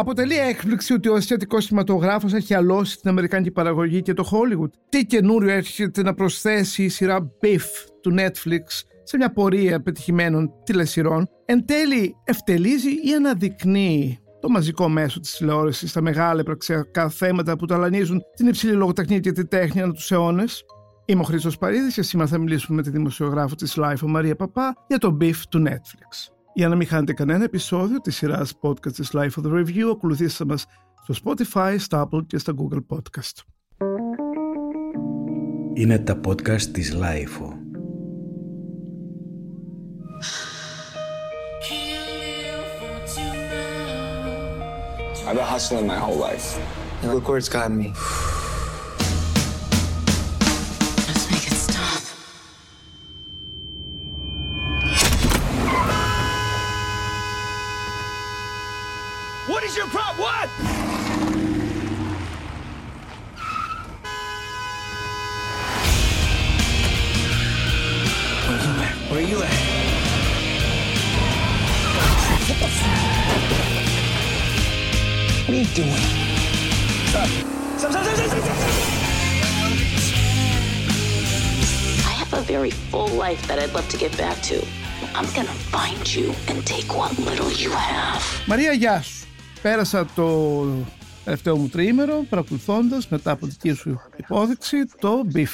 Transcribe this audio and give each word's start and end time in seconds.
Αποτελεί 0.00 0.34
έκπληξη 0.34 0.92
ότι 0.92 1.08
ο 1.08 1.14
ασιατικός 1.14 1.66
κινηματογράφος 1.66 2.32
έχει 2.32 2.54
αλώσει 2.54 3.00
την 3.00 3.10
Αμερικάνικη 3.10 3.50
παραγωγή 3.50 4.02
και 4.02 4.14
το 4.14 4.30
Hollywood. 4.32 4.70
Τι 4.88 5.06
καινούριο 5.06 5.50
έρχεται 5.50 6.02
να 6.02 6.14
προσθέσει 6.14 6.84
η 6.84 6.88
σειρά 6.88 7.30
Beef 7.42 7.60
του 8.00 8.14
Netflix 8.18 8.62
σε 9.02 9.16
μια 9.16 9.32
πορεία 9.32 9.82
πετυχημένων 9.82 10.52
τηλεσυρών, 10.64 11.28
εν 11.44 11.66
τέλει 11.66 12.16
ευτελίζει 12.24 12.90
ή 12.90 13.14
αναδεικνύει 13.16 14.18
το 14.40 14.48
μαζικό 14.48 14.88
μέσο 14.88 15.20
της 15.20 15.36
τηλεόρασης 15.36 15.90
στα 15.90 16.00
μεγάλα 16.00 16.42
πραξιακά 16.42 17.08
θέματα 17.08 17.56
που 17.56 17.66
ταλανίζουν 17.66 18.22
την 18.36 18.46
υψηλή 18.46 18.72
λογοτεχνία 18.72 19.18
και 19.18 19.32
τη 19.32 19.46
τέχνη 19.46 19.82
ανά 19.82 19.92
τους 19.92 20.10
αιώνες. 20.10 20.64
Είμαι 21.04 21.20
ο 21.20 21.24
Χρήστος 21.24 21.58
Παρίδης 21.58 21.94
και 21.94 22.02
σήμερα 22.02 22.28
θα 22.28 22.38
μιλήσουμε 22.38 22.76
με 22.76 22.82
τη 22.82 22.90
δημοσιογράφο 22.90 23.54
της 23.54 23.78
Life, 23.78 24.00
Μαρία 24.00 24.36
Παπά, 24.36 24.74
για 24.88 24.98
το 24.98 25.16
Beef 25.20 25.36
του 25.48 25.64
Netflix. 25.66 26.39
Για 26.54 26.68
να 26.68 26.76
μην 26.76 26.86
χάνετε 26.86 27.12
κανένα 27.12 27.44
επεισόδιο 27.44 28.00
της 28.00 28.16
σειράς 28.16 28.54
podcast 28.60 28.92
της 28.92 29.10
Life 29.12 29.30
of 29.30 29.44
the 29.44 29.52
Review, 29.52 29.90
ακολουθήστε 29.92 30.44
μας 30.44 30.66
στο 31.02 31.14
Spotify, 31.24 31.74
στα 31.78 32.08
Apple 32.08 32.26
και 32.26 32.38
στα 32.38 32.54
Google 32.56 32.84
Podcast. 32.88 33.42
Είναι 35.74 35.98
τα 35.98 36.20
podcast 36.26 36.62
της 36.62 36.96
Life. 36.96 37.54
I've 45.30 45.36
been 45.36 45.44
hustling 45.44 45.86
my 45.86 46.00
whole 46.06 46.16
life. 46.16 46.58
And 47.02 47.14
look 47.14 47.28
where 47.28 47.38
it's 47.38 47.48
gotten 47.48 47.76
me. 47.82 47.92
Here's 59.72 59.84
your 59.84 59.86
prop 59.86 60.18
one! 60.18 60.48
Where 68.48 68.58
you 68.58 68.72
at? 68.82 68.94
Where 69.10 69.20
you 69.20 69.42
at? 69.42 69.52
What 75.46 75.54
are 75.54 75.60
you 75.60 75.66
doing? 75.66 76.04
Stop. 77.06 77.28
Stop, 77.78 77.92
stop, 77.92 78.04
stop, 78.04 78.16
stop, 78.16 78.42
stop. 78.42 78.58
I 82.06 82.12
have 82.18 82.32
a 82.34 82.40
very 82.40 82.70
full 82.70 83.06
life 83.06 83.46
that 83.46 83.60
I'd 83.60 83.72
love 83.72 83.88
to 83.90 83.96
get 83.96 84.18
back 84.18 84.42
to. 84.42 84.66
I'm 85.14 85.32
gonna 85.32 85.54
find 85.70 86.12
you 86.12 86.34
and 86.48 86.66
take 86.66 86.92
what 86.96 87.16
little 87.20 87.52
you 87.52 87.70
have. 87.70 88.48
Maria 88.48 88.72
yes. 88.72 89.19
Πέρασα 89.62 90.06
το 90.14 90.64
τελευταίο 91.24 91.56
μου 91.56 91.68
τριήμερο 91.68 92.24
παρακολουθώντας 92.28 93.08
μετά 93.08 93.30
από 93.30 93.46
δική 93.46 93.72
σου 93.72 94.00
υπόδειξη 94.16 94.76
το 95.00 95.22
Beef 95.34 95.46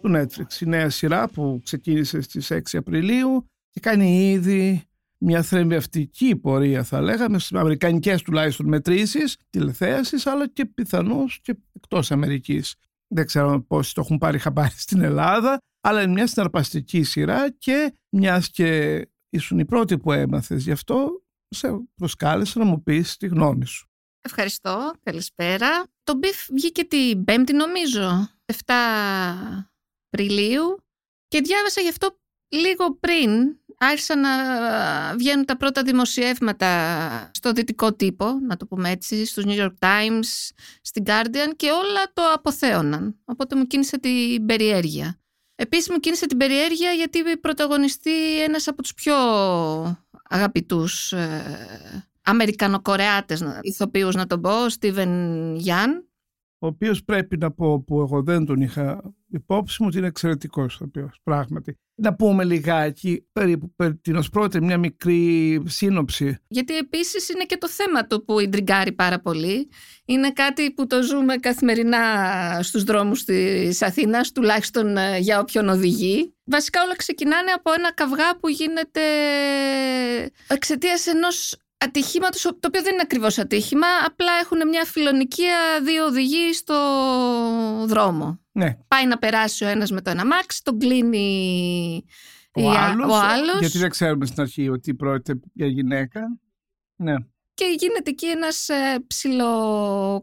του 0.00 0.12
Netflix. 0.14 0.60
Η 0.60 0.66
νέα 0.66 0.90
σειρά 0.90 1.28
που 1.28 1.60
ξεκίνησε 1.64 2.20
στις 2.20 2.52
6 2.52 2.60
Απριλίου 2.72 3.46
και 3.70 3.80
κάνει 3.80 4.30
ήδη 4.30 4.82
μια 5.18 5.42
θρεμβευτική 5.42 6.36
πορεία 6.36 6.82
θα 6.82 7.00
λέγαμε 7.00 7.38
στις 7.38 7.58
αμερικανικές 7.58 8.22
τουλάχιστον 8.22 8.66
μετρήσεις 8.66 9.36
τηλεθέασης 9.50 10.26
αλλά 10.26 10.48
και 10.48 10.64
πιθανώς 10.64 11.38
και 11.42 11.56
εκτός 11.72 12.10
Αμερικής. 12.10 12.74
Δεν 13.08 13.26
ξέρω 13.26 13.60
πόσοι 13.60 13.94
το 13.94 14.00
έχουν 14.00 14.18
πάρει 14.18 14.38
χαμπάρι 14.38 14.74
στην 14.76 15.02
Ελλάδα 15.02 15.58
αλλά 15.80 16.02
είναι 16.02 16.12
μια 16.12 16.26
συναρπαστική 16.26 17.02
σειρά 17.02 17.50
και 17.50 17.94
μιας 18.08 18.50
και 18.50 19.00
ήσουν 19.28 19.58
η 19.58 19.64
πρώτη 19.64 19.98
που 19.98 20.12
έμαθες 20.12 20.62
γι' 20.62 20.72
αυτό 20.72 21.22
σε 21.48 21.88
προσκάλεσα 21.94 22.58
να 22.58 22.64
μου 22.64 22.82
πεις 22.82 23.16
τη 23.16 23.26
γνώμη 23.26 23.66
σου. 23.66 23.88
Ευχαριστώ. 24.20 24.92
Καλησπέρα. 25.02 25.86
Το 26.02 26.14
Beef 26.14 26.46
βγήκε 26.50 26.84
την 26.84 27.24
Πέμπτη 27.24 27.52
νομίζω, 27.52 28.30
7 28.46 28.54
Απριλίου 30.10 30.84
και 31.28 31.40
διάβασα 31.40 31.80
γι' 31.80 31.88
αυτό 31.88 32.18
λίγο 32.48 32.94
πριν. 32.94 33.56
Άρχισαν 33.80 34.20
να 34.20 34.30
βγαίνουν 35.16 35.44
τα 35.44 35.56
πρώτα 35.56 35.82
δημοσιεύματα 35.82 37.30
στο 37.34 37.52
δυτικό 37.52 37.92
τύπο, 37.92 38.38
να 38.46 38.56
το 38.56 38.66
πούμε 38.66 38.90
έτσι, 38.90 39.24
στους 39.24 39.44
New 39.46 39.58
York 39.60 39.74
Times, 39.78 40.50
στην 40.80 41.02
Guardian 41.06 41.52
και 41.56 41.70
όλα 41.70 42.12
το 42.12 42.22
αποθέωναν. 42.34 43.18
Οπότε 43.24 43.56
μου 43.56 43.66
κίνησε 43.66 43.98
την 43.98 44.46
περιέργεια. 44.46 45.20
Επίσης 45.54 45.90
μου 45.90 45.98
κίνησε 46.00 46.26
την 46.26 46.36
περιέργεια 46.36 46.90
γιατί 46.90 47.36
πρωταγωνιστεί 47.36 48.42
ένας 48.42 48.68
από 48.68 48.82
τους 48.82 48.94
πιο 48.94 49.14
αγαπητούς 50.28 51.12
ε, 51.12 52.08
Αμερικανοκορεάτες 52.22 53.44
ηθοποιούς 53.60 54.14
να 54.14 54.26
τον 54.26 54.40
πω, 54.40 54.64
ο 54.64 54.68
Στίβεν 54.68 55.54
Γιάν. 55.56 56.02
Ο 56.60 56.66
οποίος 56.66 57.04
πρέπει 57.04 57.36
να 57.36 57.50
πω 57.50 57.82
που 57.82 58.00
εγώ 58.00 58.22
δεν 58.22 58.44
τον 58.44 58.60
είχα 58.60 59.14
υπόψη 59.28 59.82
μου 59.82 59.88
ότι 59.88 59.98
είναι 59.98 60.06
εξαιρετικός 60.06 60.74
ηθοποιός, 60.74 61.20
πράγματι. 61.22 61.78
Να 61.94 62.14
πούμε 62.14 62.44
λιγάκι 62.44 63.26
περίπου 63.32 63.72
περί 63.76 63.96
τίνος 63.96 64.28
πρώτη 64.28 64.60
μια 64.60 64.78
μικρή 64.78 65.62
σύνοψη. 65.66 66.38
Γιατί 66.48 66.76
επίσης 66.76 67.28
είναι 67.28 67.44
και 67.44 67.56
το 67.56 67.68
θέμα 67.68 68.06
του 68.06 68.24
που 68.24 68.40
ιντριγκάρει 68.40 68.92
πάρα 68.92 69.20
πολύ. 69.20 69.68
Είναι 70.04 70.32
κάτι 70.32 70.72
που 70.72 70.86
το 70.86 71.02
ζούμε 71.02 71.36
καθημερινά 71.36 71.98
στους 72.62 72.84
δρόμους 72.84 73.24
της 73.24 73.82
Αθήνας, 73.82 74.32
τουλάχιστον 74.32 74.96
ε, 74.96 75.18
για 75.18 75.40
όποιον 75.40 75.68
οδηγεί. 75.68 76.34
Βασικά 76.50 76.82
όλα 76.82 76.96
ξεκινάνε 76.96 77.50
από 77.50 77.72
ένα 77.72 77.92
καυγά 77.92 78.36
που 78.40 78.48
γίνεται 78.48 79.00
εξαιτίας 80.48 81.06
ενός 81.06 81.56
ατυχήματος, 81.78 82.42
το 82.42 82.58
οποίο 82.66 82.82
δεν 82.82 82.92
είναι 82.92 83.02
ακριβώς 83.04 83.38
ατύχημα, 83.38 83.86
απλά 84.06 84.32
έχουν 84.42 84.68
μια 84.68 84.84
φιλονικία 84.84 85.56
δύο 85.82 86.04
οδηγοί 86.04 86.52
στο 86.52 86.74
δρόμο. 87.86 88.40
Ναι. 88.52 88.76
Πάει 88.88 89.06
να 89.06 89.18
περάσει 89.18 89.64
ο 89.64 89.68
ένας 89.68 89.90
με 89.90 90.00
το 90.00 90.10
ένα 90.10 90.26
μάξι, 90.26 90.62
τον 90.64 90.78
κλείνει 90.78 92.04
Ο, 92.52 92.60
η- 92.60 92.76
άλλος, 92.76 93.12
ο 93.12 93.14
άλλος 93.16 93.60
γιατί 93.60 93.78
δεν 93.78 93.90
ξέρουμε 93.90 94.26
στην 94.26 94.40
αρχή 94.42 94.68
ότι 94.68 94.94
πρόκειται 94.94 95.40
για 95.52 95.66
γυναίκα. 95.66 96.20
Ναι. 96.96 97.14
Και 97.58 97.76
γίνεται 97.78 98.10
εκεί 98.10 98.26
ένας, 98.26 98.68
ε, 98.68 99.04
ψιλο, 99.06 99.50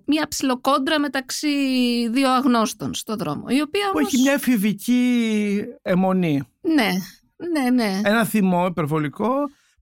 μια 0.06 0.28
ψιλοκόντρα 0.28 1.00
μεταξύ 1.00 1.48
δύο 2.12 2.32
αγνώστων 2.32 2.94
στο 2.94 3.16
δρόμο. 3.16 3.44
Η 3.48 3.62
οποία 3.62 3.90
Που 3.92 3.98
όμως... 3.98 4.14
έχει 4.14 4.22
μια 4.22 4.32
εφηβική 4.32 5.64
αιμονή. 5.82 6.44
Ναι, 6.62 6.90
ναι, 7.52 7.70
ναι. 7.70 8.02
Ένα 8.04 8.26
θυμό 8.26 8.66
υπερβολικό. 8.66 9.30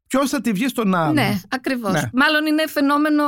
Ποιος 0.08 0.30
θα 0.30 0.42
τη 0.42 0.52
βγει 0.52 0.68
στον 0.68 0.96
άλλο. 0.96 1.13
Ναι, 1.13 1.42
ακριβώς. 1.50 1.92
Ναι. 1.92 2.09
Μάλλον 2.13 2.46
είναι 2.46 2.68
φαινόμενο 2.68 3.24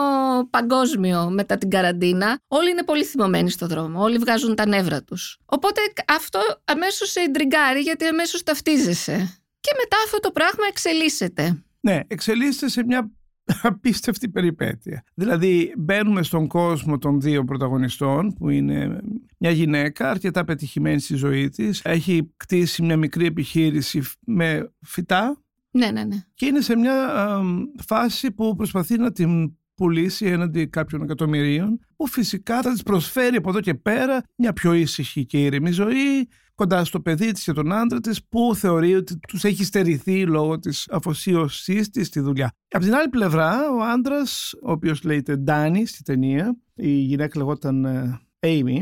παγκόσμιο 0.50 1.30
μετά 1.30 1.58
την 1.58 1.70
καραντίνα. 1.70 2.40
Όλοι 2.48 2.70
είναι 2.70 2.84
πολύ 2.84 3.04
θυμωμένοι 3.04 3.50
στο 3.50 3.68
δρόμο. 3.68 4.02
Όλοι 4.02 4.18
βγάζουν 4.18 4.56
τα 4.56 4.68
νεύρα 4.68 5.04
τους. 5.04 5.38
Οπότε 5.46 5.82
αυτό 6.08 6.40
αμέσως 6.66 7.12
σε 7.12 7.20
εντριγκάρει 7.20 7.80
γιατί 7.80 8.06
αμέσως 8.06 8.44
ταυτίζεσαι. 8.44 9.42
Και 9.60 9.72
μετά 9.78 9.98
αυτό 10.06 10.20
το 10.20 10.32
πράγμα 10.32 10.66
εξελίσσεται. 10.70 11.64
Ναι, 11.80 12.00
εξελίσσεται 12.08 12.70
σε 12.70 12.84
μια 12.84 13.12
απίστευτη 13.62 14.30
περιπέτεια. 14.30 15.04
Δηλαδή 15.14 15.74
μπαίνουμε 15.78 16.24
στον 16.24 16.48
κόσμο 16.48 16.98
των 16.98 17.22
δύο 17.22 17.44
πρωταγωνιστών 17.44 18.34
που 18.34 18.50
είναι 18.50 19.00
μια 19.38 19.52
γυναίκα 19.52 20.10
αρκετά 20.10 20.44
πετυχημένη 20.44 21.00
στη 21.00 21.16
ζωή 21.16 21.50
της. 21.50 21.82
Έχει 21.84 22.34
κτίσει 22.38 22.82
μια 22.82 22.98
μικρή 22.98 23.26
επιχείρηση 23.26 24.02
με 24.26 24.72
φυτά 24.82 25.42
Ναι, 25.72 25.92
ναι, 25.92 26.04
ναι. 26.04 26.18
και 26.34 26.46
είναι 26.46 26.62
σε 26.62 26.76
μια 26.76 26.94
α, 26.94 27.42
φάση 27.86 28.32
που 28.32 28.56
προσπαθεί 28.56 28.98
να 28.98 29.12
την 29.12 29.56
πουλήσει 29.76 30.26
έναντι 30.26 30.68
κάποιων 30.68 31.02
εκατομμυρίων 31.02 31.80
που 31.96 32.08
φυσικά 32.08 32.62
θα 32.62 32.72
της 32.72 32.84
προσφέρει 32.84 33.36
από 33.36 33.50
εδώ 33.50 33.60
και 33.60 33.74
πέρα 33.74 34.24
μια 34.36 34.54
πιο 34.54 34.74
ήσυχη 34.74 35.26
και 35.26 35.44
ήρεμη 35.44 35.72
ζωή 35.72 36.28
κοντά 36.56 36.86
στο 36.86 37.00
παιδί 37.02 37.32
της 37.32 37.44
και 37.44 37.52
τον 37.52 37.72
άντρα 37.72 38.00
της 38.00 38.26
που 38.28 38.56
θεωρεί 38.56 38.96
ότι 38.96 39.20
τους 39.28 39.44
έχει 39.44 39.64
στερηθεί 39.64 40.26
λόγω 40.26 40.60
της 40.60 40.88
αφοσίωσής 40.90 41.90
της 41.90 42.08
στη 42.08 42.20
δουλειά. 42.20 42.52
Από 42.68 42.84
την 42.84 42.96
άλλη 42.96 43.10
πλευρά 43.10 43.70
ο 43.72 43.82
άντρας, 43.84 44.54
ο 44.64 44.72
οποίος 44.72 45.04
λέγεται 45.04 45.36
Ντάνι 45.36 45.86
στη 45.86 46.04
ταινία, 46.04 46.58
η 46.74 46.90
γυναίκα 46.90 47.40
λεγόταν 47.40 47.86
ε, 47.86 48.22
Amy, 48.40 48.78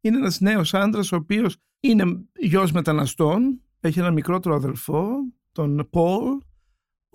είναι 0.00 0.16
ένας 0.16 0.40
νέος 0.40 0.74
άντρας 0.74 1.12
ο 1.12 1.16
οποίος 1.16 1.56
είναι 1.80 2.04
γιος 2.38 2.72
μεταναστών, 2.72 3.60
έχει 3.80 3.98
ένα 3.98 4.10
μικρότερο 4.10 4.54
αδελφό, 4.54 5.08
τον 5.52 5.88
Πολ, 5.90 6.38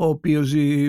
ο 0.01 0.06
οποίος 0.06 0.48
ζει, 0.48 0.88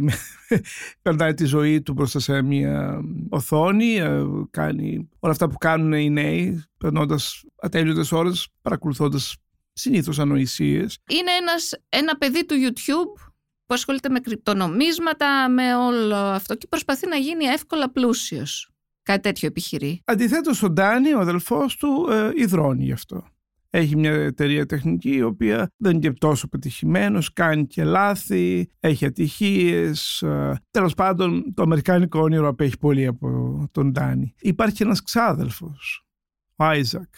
περνάει 1.02 1.34
τη 1.34 1.44
ζωή 1.44 1.82
του 1.82 1.92
μπροστά 1.92 2.18
σε 2.18 2.42
μια 2.42 3.00
οθόνη, 3.28 3.96
ε, 3.96 4.22
κάνει 4.50 5.08
όλα 5.18 5.32
αυτά 5.32 5.48
που 5.48 5.58
κάνουν 5.58 5.92
οι 5.92 6.10
νέοι, 6.10 6.64
περνώντας 6.78 7.44
ατέλειωτες 7.60 8.12
ώρες, 8.12 8.48
παρακολουθώντας 8.62 9.36
συνήθως 9.72 10.18
ανοησίες. 10.18 10.98
Είναι 11.08 11.30
ένας, 11.40 11.72
ένα 11.88 12.16
παιδί 12.16 12.46
του 12.46 12.54
YouTube 12.54 13.32
που 13.66 13.74
ασχολείται 13.74 14.08
με 14.08 14.20
κρυπτονομίσματα, 14.20 15.48
με 15.48 15.74
όλο 15.76 16.16
αυτό 16.16 16.54
και 16.54 16.66
προσπαθεί 16.66 17.08
να 17.08 17.16
γίνει 17.16 17.44
εύκολα 17.44 17.90
πλούσιος. 17.90 18.70
Κάτι 19.02 19.20
τέτοιο 19.20 19.48
επιχειρεί. 19.48 20.02
Αντιθέτως 20.04 20.62
ο 20.62 20.70
Ντάνι, 20.70 21.14
ο 21.14 21.20
αδελφός 21.20 21.76
του, 21.76 22.08
ε, 22.10 22.30
υδρώνει 22.34 22.84
γι' 22.84 22.92
αυτό. 22.92 23.31
Έχει 23.74 23.96
μια 23.96 24.12
εταιρεία 24.12 24.66
τεχνική 24.66 25.14
η 25.14 25.22
οποία 25.22 25.70
δεν 25.76 25.90
είναι 25.90 26.00
και 26.00 26.12
τόσο 26.12 26.48
πετυχημένος, 26.48 27.32
κάνει 27.32 27.66
και 27.66 27.84
λάθη, 27.84 28.70
έχει 28.80 29.04
ατυχίες. 29.04 30.22
ε, 30.22 30.62
Τέλος 30.70 30.94
πάντων 30.94 31.54
το 31.54 31.62
αμερικάνικο 31.62 32.20
όνειρο 32.20 32.48
απέχει 32.48 32.78
πολύ 32.78 33.06
από 33.06 33.68
τον 33.72 33.90
Ντάνι. 33.92 34.34
Υπάρχει 34.40 34.74
και 34.74 34.84
ένας 34.84 35.02
ξάδελφος, 35.02 36.06
ο 36.56 36.64
Άιζακ, 36.64 37.14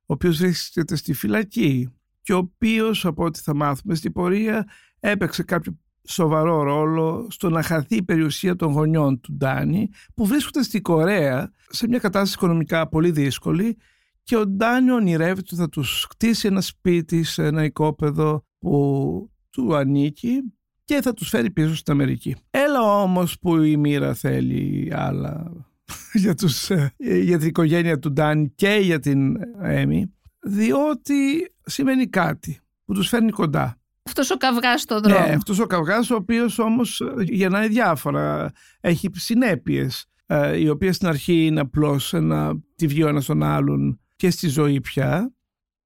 ο 0.00 0.12
οποίος 0.12 0.38
βρίσκεται 0.38 0.96
στη 0.96 1.12
φυλακή 1.12 1.92
και 2.22 2.32
ο 2.32 2.36
οποίος 2.36 3.06
από 3.06 3.24
ό,τι 3.24 3.40
θα 3.40 3.54
μάθουμε 3.54 3.94
στην 3.94 4.12
πορεία 4.12 4.68
έπαιξε 5.00 5.42
κάποιο 5.42 5.78
σοβαρό 6.04 6.62
ρόλο 6.62 7.26
στο 7.30 7.50
να 7.50 7.62
χαθεί 7.62 7.96
η 7.96 8.02
περιουσία 8.02 8.56
των 8.56 8.72
γονιών 8.72 9.20
του 9.20 9.32
Ντάνι 9.32 9.88
που 10.14 10.26
βρίσκονται 10.26 10.62
στη 10.62 10.80
Κορέα 10.80 11.52
σε 11.68 11.88
μια 11.88 11.98
κατάσταση 11.98 12.34
οικονομικά 12.34 12.88
πολύ 12.88 13.10
δύσκολη 13.10 13.76
και 14.22 14.36
ο 14.36 14.46
Ντάνι 14.46 14.90
ονειρεύεται 14.90 15.40
ότι 15.40 15.56
θα 15.56 15.68
τους 15.68 16.06
χτίσει 16.10 16.46
ένα 16.46 16.60
σπίτι 16.60 17.22
σε 17.22 17.44
ένα 17.44 17.64
οικόπεδο 17.64 18.44
που 18.58 19.30
του 19.50 19.76
ανήκει 19.76 20.40
και 20.84 21.00
θα 21.02 21.14
τους 21.14 21.28
φέρει 21.28 21.50
πίσω 21.50 21.76
στην 21.76 21.92
Αμερική. 21.92 22.36
Έλα 22.50 22.82
όμως 22.82 23.38
που 23.38 23.62
η 23.62 23.76
μοίρα 23.76 24.14
θέλει 24.14 24.92
άλλα 24.94 25.52
για, 26.22 26.34
τους, 26.34 26.70
ε, 26.70 26.94
για 26.96 27.38
την 27.38 27.48
οικογένεια 27.48 27.98
του 27.98 28.12
Ντάνι 28.12 28.52
και 28.54 28.78
για 28.82 29.00
την 29.00 29.36
Έμι 29.62 30.12
διότι 30.42 31.52
σημαίνει 31.64 32.06
κάτι 32.06 32.60
που 32.84 32.94
τους 32.94 33.08
φέρνει 33.08 33.30
κοντά. 33.30 33.76
Αυτός 34.02 34.30
ο 34.30 34.36
καυγάς 34.36 34.80
στο 34.80 35.00
δρόμο. 35.00 35.26
Ναι, 35.26 35.32
αυτός 35.32 35.58
ο 35.58 35.66
καυγάς 35.66 36.10
ο 36.10 36.14
οποίος 36.14 36.58
όμως 36.58 37.00
ε, 37.00 37.22
γεννάει 37.22 37.68
διάφορα. 37.68 38.52
Έχει 38.80 39.10
συνέπειες 39.12 40.06
ε, 40.26 40.56
οι 40.56 40.68
οποίες 40.68 40.96
στην 40.96 41.08
αρχή 41.08 41.46
είναι 41.46 41.60
απλώς 41.60 42.14
ένα 42.14 42.60
τη 42.76 42.86
βγει 42.86 43.02
ο 43.02 43.08
ένας 43.08 43.24
τον 43.24 43.42
άλλον 43.42 44.00
και 44.22 44.30
στη 44.30 44.48
ζωή 44.48 44.80
πια. 44.80 45.32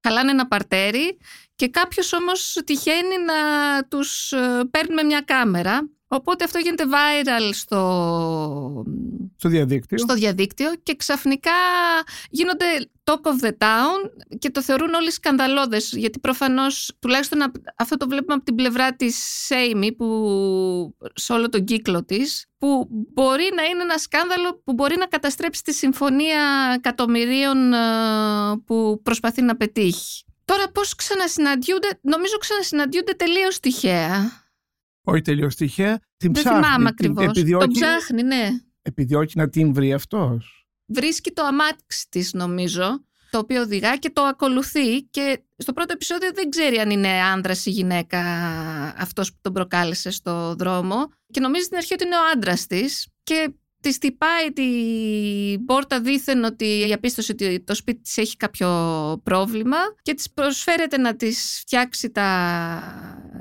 Χαλάνε 0.01 0.31
ένα 0.31 0.47
παρτέρι 0.47 1.17
και 1.55 1.67
κάποιος 1.67 2.13
όμως 2.13 2.61
τυχαίνει 2.65 3.17
να 3.25 3.33
τους 3.87 4.31
ε, 4.31 4.63
παίρνει 4.71 4.93
με 4.93 5.03
μια 5.03 5.21
κάμερα. 5.21 5.89
Οπότε 6.07 6.43
αυτό 6.43 6.59
γίνεται 6.59 6.83
viral 6.87 7.49
στο, 7.53 8.83
στο 9.37 9.49
διαδίκτυο. 9.49 9.97
στο 9.97 10.13
διαδίκτυο 10.13 10.75
και 10.83 10.95
ξαφνικά 10.95 11.51
γίνονται 12.29 12.65
talk 13.03 13.13
of 13.13 13.45
the 13.45 13.49
town 13.49 14.09
και 14.39 14.49
το 14.49 14.61
θεωρούν 14.61 14.93
όλοι 14.93 15.11
σκανδαλώδες 15.11 15.91
γιατί 15.91 16.19
προφανώς 16.19 16.91
τουλάχιστον 16.99 17.41
απ- 17.41 17.55
αυτό 17.77 17.97
το 17.97 18.07
βλέπουμε 18.07 18.33
από 18.33 18.43
την 18.43 18.55
πλευρά 18.55 18.95
της 18.95 19.15
Σέιμι 19.45 19.93
που 19.93 20.07
σε 21.13 21.33
όλο 21.33 21.49
τον 21.49 21.63
κύκλο 21.63 22.03
της 22.05 22.45
που 22.57 22.87
μπορεί 22.89 23.49
να 23.55 23.63
είναι 23.63 23.81
ένα 23.81 23.97
σκάνδαλο 23.97 24.61
που 24.63 24.73
μπορεί 24.73 24.97
να 24.97 25.05
καταστρέψει 25.05 25.63
τη 25.63 25.73
συμφωνία 25.73 26.71
εκατομμυρίων 26.75 27.73
ε, 27.73 27.77
που 28.65 28.99
προσπαθεί 29.03 29.41
να 29.41 29.55
πετύχει. 29.55 30.23
Τώρα 30.45 30.69
πώς 30.71 30.95
ξανασυναντιούνται, 30.95 31.99
νομίζω 32.01 32.37
ξανασυναντιούνται 32.37 33.11
τελείως 33.11 33.59
τυχαία. 33.59 34.45
Όχι 35.09 35.21
τελείως 35.21 35.55
τυχαία. 35.55 35.99
Την 36.17 36.33
Δεν 36.33 36.43
ψάχνει. 36.43 36.63
θυμάμαι 36.63 36.77
την 36.77 36.87
ακριβώς. 36.87 37.25
Τον 37.25 37.29
επιδιώκει, 37.35 37.79
ψάχνει, 37.79 38.23
ναι. 38.23 38.49
επιδιώκει 38.81 39.37
να 39.37 39.49
την 39.49 39.73
βρει 39.73 39.93
αυτός. 39.93 40.67
βρίσκει 40.85 41.31
το 41.31 41.43
αμάξι 41.43 42.07
της 42.09 42.33
νομίζω 42.33 43.05
το 43.29 43.37
οποίο 43.37 43.61
οδηγά 43.61 43.95
και 43.97 44.09
το 44.09 44.21
ακολουθεί 44.21 45.01
και 45.01 45.39
στο 45.57 45.73
πρώτο 45.73 45.93
επεισόδιο 45.93 46.31
δεν 46.33 46.49
ξέρει 46.49 46.77
αν 46.77 46.89
είναι 46.89 47.07
άνδρας 47.07 47.65
ή 47.65 47.69
γυναίκα 47.69 48.19
αυτός 48.97 49.31
που 49.31 49.37
τον 49.41 49.53
προκάλεσε 49.53 50.09
στο 50.09 50.55
δρόμο 50.55 51.07
και 51.31 51.39
νομίζει 51.39 51.63
στην 51.63 51.77
αρχή 51.77 51.93
ότι 51.93 52.05
είναι 52.05 52.15
ο 52.15 52.19
άντρας 52.33 52.67
της 52.67 53.07
και 53.23 53.53
τη 53.81 53.93
χτυπάει 53.93 54.51
την 54.53 55.65
πόρτα 55.65 56.01
δήθεν 56.01 56.43
ότι 56.43 56.83
διαπίστωσε 56.85 57.31
ότι 57.31 57.59
το 57.59 57.75
σπίτι 57.75 58.01
της 58.01 58.17
έχει 58.17 58.37
κάποιο 58.37 58.69
πρόβλημα 59.23 59.77
και 60.01 60.13
της 60.13 60.31
προσφέρεται 60.31 60.97
να 60.97 61.15
της 61.15 61.57
φτιάξει 61.61 62.09
τα 62.09 62.27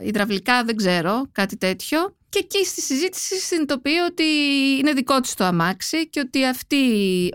υδραυλικά, 0.00 0.64
δεν 0.64 0.76
ξέρω, 0.76 1.28
κάτι 1.32 1.56
τέτοιο. 1.56 2.16
Και 2.28 2.38
εκεί 2.38 2.64
στη 2.64 2.80
συζήτηση 2.80 3.34
συνειδητοποιεί 3.38 3.96
ότι 4.10 4.24
είναι 4.78 4.92
δικό 4.92 5.20
της 5.20 5.34
το 5.34 5.44
αμάξι 5.44 6.08
και 6.08 6.20
ότι 6.20 6.44
αυτή... 6.44 6.76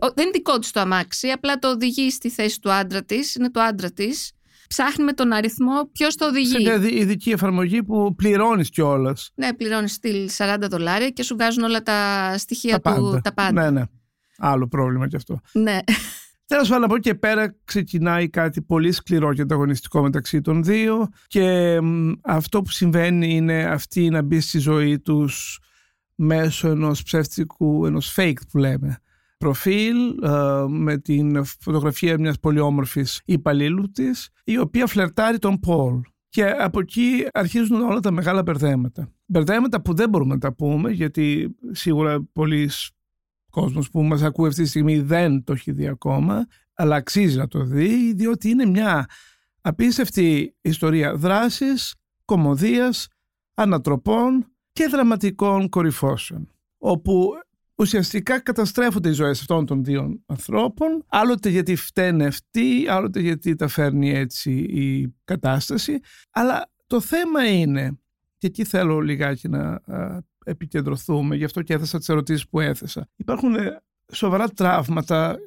ο- 0.01 0.11
δεν 0.13 0.23
είναι 0.23 0.31
δικό 0.33 0.59
της 0.59 0.71
το 0.71 0.79
αμάξι, 0.79 1.27
απλά 1.29 1.59
το 1.59 1.69
οδηγεί 1.69 2.09
στη 2.11 2.29
θέση 2.29 2.59
του 2.59 2.71
άντρα 2.71 3.03
της, 3.03 3.35
είναι 3.35 3.51
το 3.51 3.61
άντρα 3.61 3.91
της. 3.91 4.31
Ψάχνει 4.73 5.03
με 5.05 5.13
τον 5.13 5.31
αριθμό 5.31 5.89
ποιος 5.91 6.15
το 6.15 6.23
Σε 6.23 6.29
οδηγεί. 6.29 6.63
μια 6.63 6.79
δι- 6.79 6.93
ειδική 6.99 7.29
εφαρμογή 7.31 7.83
που 7.83 8.15
πληρώνεις 8.15 8.69
κιόλας. 8.69 9.31
Ναι, 9.35 9.53
πληρώνεις 9.53 9.91
στυλ 9.93 10.29
40 10.37 10.67
δολάρια 10.69 11.09
και 11.09 11.23
σου 11.23 11.35
βγάζουν 11.35 11.63
όλα 11.63 11.81
τα 11.83 12.33
στοιχεία 12.37 12.79
Τα 12.79 12.93
του. 12.95 13.01
πάντα. 13.01 13.21
Τα 13.21 13.33
πάντα. 13.33 13.61
Ναι, 13.63 13.69
ναι. 13.79 13.83
Άλλο 14.37 14.67
πρόβλημα 14.67 15.07
κι 15.07 15.15
αυτό. 15.15 15.39
Ναι. 15.51 15.79
Τέλος 16.47 16.67
πάντων, 16.69 16.83
από 16.83 16.95
εκεί 16.95 17.09
και 17.09 17.15
πέρα 17.15 17.55
ξεκινάει 17.63 18.29
κάτι 18.29 18.61
πολύ 18.61 18.91
σκληρό 18.91 19.33
και 19.33 19.41
ανταγωνιστικό 19.41 20.01
μεταξύ 20.01 20.41
των 20.41 20.63
δύο 20.63 21.09
και 21.27 21.77
μ, 21.81 22.11
αυτό 22.23 22.61
που 22.61 22.69
συμβαίνει 22.69 23.33
είναι 23.35 23.63
αυτή 23.65 24.09
να 24.09 24.21
μπει 24.21 24.39
στη 24.39 24.59
ζωή 24.59 24.99
τους 24.99 25.59
μέσω 26.15 26.67
ενός 26.69 27.03
ψεύτικου, 27.03 27.85
ενός 27.85 28.13
fake 28.17 28.47
που 28.51 28.57
λέμε 28.57 29.01
προφίλ 29.41 30.23
ε, 30.23 30.65
με 30.67 30.97
την 30.97 31.45
φωτογραφία 31.45 32.19
μιας 32.19 32.39
πολύ 32.39 32.59
όμορφης 32.59 33.21
υπαλλήλου 33.25 33.91
της 33.91 34.29
η 34.43 34.57
οποία 34.57 34.87
φλερτάρει 34.87 35.37
τον 35.37 35.59
Πολ. 35.59 36.01
Και 36.29 36.45
από 36.45 36.79
εκεί 36.79 37.27
αρχίζουν 37.33 37.81
όλα 37.81 37.99
τα 37.99 38.11
μεγάλα 38.11 38.41
μπερδέματα. 38.41 39.11
Μπερδέματα 39.25 39.81
που 39.81 39.93
δεν 39.93 40.09
μπορούμε 40.09 40.33
να 40.33 40.39
τα 40.39 40.53
πούμε 40.53 40.91
γιατί 40.91 41.55
σίγουρα 41.71 42.23
πολλοί 42.33 42.69
κόσμος 43.49 43.89
που 43.89 44.03
μας 44.03 44.21
ακούει 44.21 44.47
αυτή 44.47 44.61
τη 44.63 44.69
στιγμή 44.69 44.99
δεν 44.99 45.43
το 45.43 45.53
έχει 45.53 45.71
δει 45.71 45.87
ακόμα 45.87 46.45
αλλά 46.73 46.95
αξίζει 46.95 47.37
να 47.37 47.47
το 47.47 47.63
δει 47.63 48.13
διότι 48.13 48.49
είναι 48.49 48.65
μια 48.65 49.05
απίστευτη 49.61 50.55
ιστορία 50.61 51.15
δράσης, 51.15 51.95
κομμωδίας, 52.25 53.07
ανατροπών 53.53 54.45
και 54.71 54.87
δραματικών 54.87 55.69
κορυφώσεων 55.69 56.51
όπου 56.77 57.29
ουσιαστικά 57.81 58.39
καταστρέφονται 58.39 59.09
οι 59.09 59.13
ζωές 59.13 59.39
αυτών 59.39 59.65
των 59.65 59.83
δύο 59.83 60.21
ανθρώπων 60.25 61.03
άλλοτε 61.07 61.49
γιατί 61.49 61.75
φταίνε 61.75 62.25
αυτοί, 62.25 62.85
άλλοτε 62.89 63.19
γιατί 63.19 63.55
τα 63.55 63.67
φέρνει 63.67 64.11
έτσι 64.11 64.51
η 64.59 65.15
κατάσταση 65.23 65.99
αλλά 66.31 66.71
το 66.87 66.99
θέμα 66.99 67.45
είναι 67.47 67.99
και 68.37 68.47
εκεί 68.47 68.63
θέλω 68.63 68.99
λιγάκι 68.99 69.49
να 69.49 69.81
α, 69.85 70.19
επικεντρωθούμε, 70.45 71.35
γι' 71.35 71.43
αυτό 71.43 71.61
και 71.61 71.73
έθεσα 71.73 71.97
τις 71.97 72.09
ερωτήσεις 72.09 72.47
που 72.47 72.59
έθεσα. 72.59 73.07
Υπάρχουν 73.15 73.55
ε, 73.55 73.81
σοβαρά 74.13 74.49
τραύματα 74.49 75.37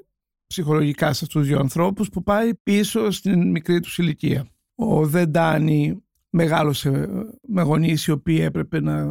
ψυχολογικά 0.47 1.13
σε 1.13 1.25
αυτούς 1.25 1.41
τους 1.41 1.47
δύο 1.47 1.59
ανθρώπους 1.59 2.09
που 2.09 2.23
πάει 2.23 2.55
πίσω 2.55 3.11
στην 3.11 3.51
μικρή 3.51 3.81
τους 3.81 3.99
ηλικία. 3.99 4.47
Ο 4.75 5.07
Δεντάνη 5.07 6.05
μεγάλωσε 6.31 6.89
ε, 6.89 7.07
με 7.49 7.63
γονείς 7.63 8.07
οι 8.07 8.11
οποίοι 8.11 8.39
έπρεπε 8.43 8.81
να 8.81 9.07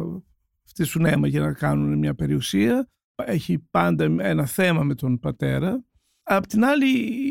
φτύσουν 0.62 1.04
αίμα 1.04 1.26
για 1.26 1.40
να 1.40 1.52
κάνουν 1.52 1.98
μια 1.98 2.14
περιουσία. 2.14 2.88
Έχει 3.14 3.58
πάντα 3.58 4.04
ένα 4.18 4.46
θέμα 4.46 4.82
με 4.82 4.94
τον 4.94 5.18
πατέρα. 5.18 5.84
Απ' 6.22 6.46
την 6.46 6.64
άλλη 6.64 6.86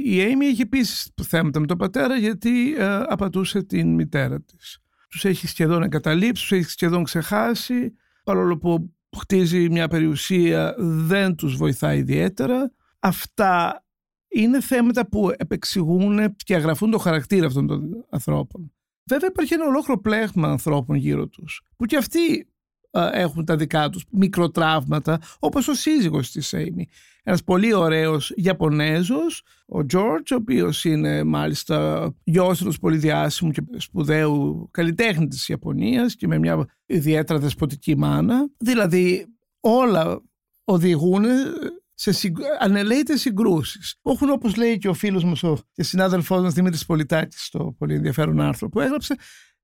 η 0.06 0.22
Έιμι 0.22 0.46
έχει 0.46 0.62
επίσης 0.62 1.12
θέματα 1.24 1.60
με 1.60 1.66
τον 1.66 1.78
πατέρα 1.78 2.18
γιατί 2.18 2.76
ε, 2.76 3.02
απατούσε 3.08 3.64
την 3.64 3.94
μητέρα 3.94 4.42
της. 4.42 4.80
Τους 5.10 5.26
έχει 5.26 5.48
σχεδόν 5.48 5.84
εγκαταλείψει, 5.84 6.42
τους 6.42 6.52
έχει 6.52 6.70
σχεδόν 6.70 7.04
ξεχάσει 7.04 7.94
παρόλο 8.24 8.58
που 8.58 8.94
χτίζει 9.18 9.70
μια 9.70 9.88
περιουσία 9.88 10.76
δεν 10.78 11.36
τους 11.36 11.56
βοηθάει 11.56 11.98
ιδιαίτερα. 11.98 12.72
Αυτά 13.00 13.86
είναι 14.28 14.62
θέματα 14.62 15.08
που 15.08 15.32
επεξηγούν 15.38 16.36
και 16.36 16.56
αγραφούν 16.56 16.92
το 16.92 16.98
χαρακτήρα 16.98 17.46
αυτών 17.46 17.68
των 17.68 18.06
ανθρώπων. 18.10 18.74
Βέβαια 19.10 19.30
υπάρχει 19.32 19.54
ένα 19.54 19.66
ολόκληρο 19.66 20.00
πλέγμα 20.02 20.48
ανθρώπων 20.48 20.96
γύρω 20.96 21.28
τους 21.28 21.62
που 21.76 21.86
και 21.86 21.98
αυτοί 21.98 22.20
α, 22.30 22.46
έχουν 22.94 23.46
τα 23.46 23.56
δικά 23.56 23.90
τους 23.90 24.06
μικροτραύματα 24.12 25.20
όπως 25.40 25.68
ο 25.68 25.74
σύζυγος 25.74 26.32
της 26.32 26.54
Έιμι. 26.54 26.88
Ένας 27.24 27.44
πολύ 27.44 27.74
ωραίος 27.74 28.34
Ιαπωνέζος, 28.36 29.44
ο 29.66 29.86
Τζόρτζ, 29.86 30.32
ο 30.32 30.36
οποίος 30.36 30.86
είναι 30.86 31.24
μάλιστα 31.24 32.10
γιος 32.24 32.62
ενός 32.62 32.80
πολύ 32.80 32.98
διάσημου 32.98 33.52
και 33.52 33.62
σπουδαίου 33.78 34.68
καλλιτέχνη 34.72 35.28
της 35.28 35.50
Ιαπωνίας 35.50 36.16
και 36.16 36.28
με 36.28 36.38
μια 36.38 36.66
ιδιαίτερα 36.86 37.40
δεσποτική 37.40 37.98
μάνα. 37.98 38.50
Δηλαδή 38.58 39.26
όλα 39.60 40.22
οδηγούν 40.64 41.26
σε 41.94 42.12
συγκ... 42.12 42.38
ανελαίτες 42.60 43.22
συγκρούσεις. 43.22 43.96
Όχι 44.02 44.30
όπως 44.30 44.56
λέει 44.56 44.78
και 44.78 44.88
ο 44.88 44.94
φίλος 44.94 45.24
μας 45.24 45.44
ο... 45.44 45.58
και 45.72 45.84
συνάδελφός 45.84 46.42
μας 46.42 46.54
Δημήτρης 46.54 46.86
Πολιτάκης 46.86 47.46
στο 47.46 47.76
πολύ 47.78 47.94
ενδιαφέρον 47.94 48.42
άρθρο 48.42 48.70
που 48.70 48.80
έγραψε 48.80 49.16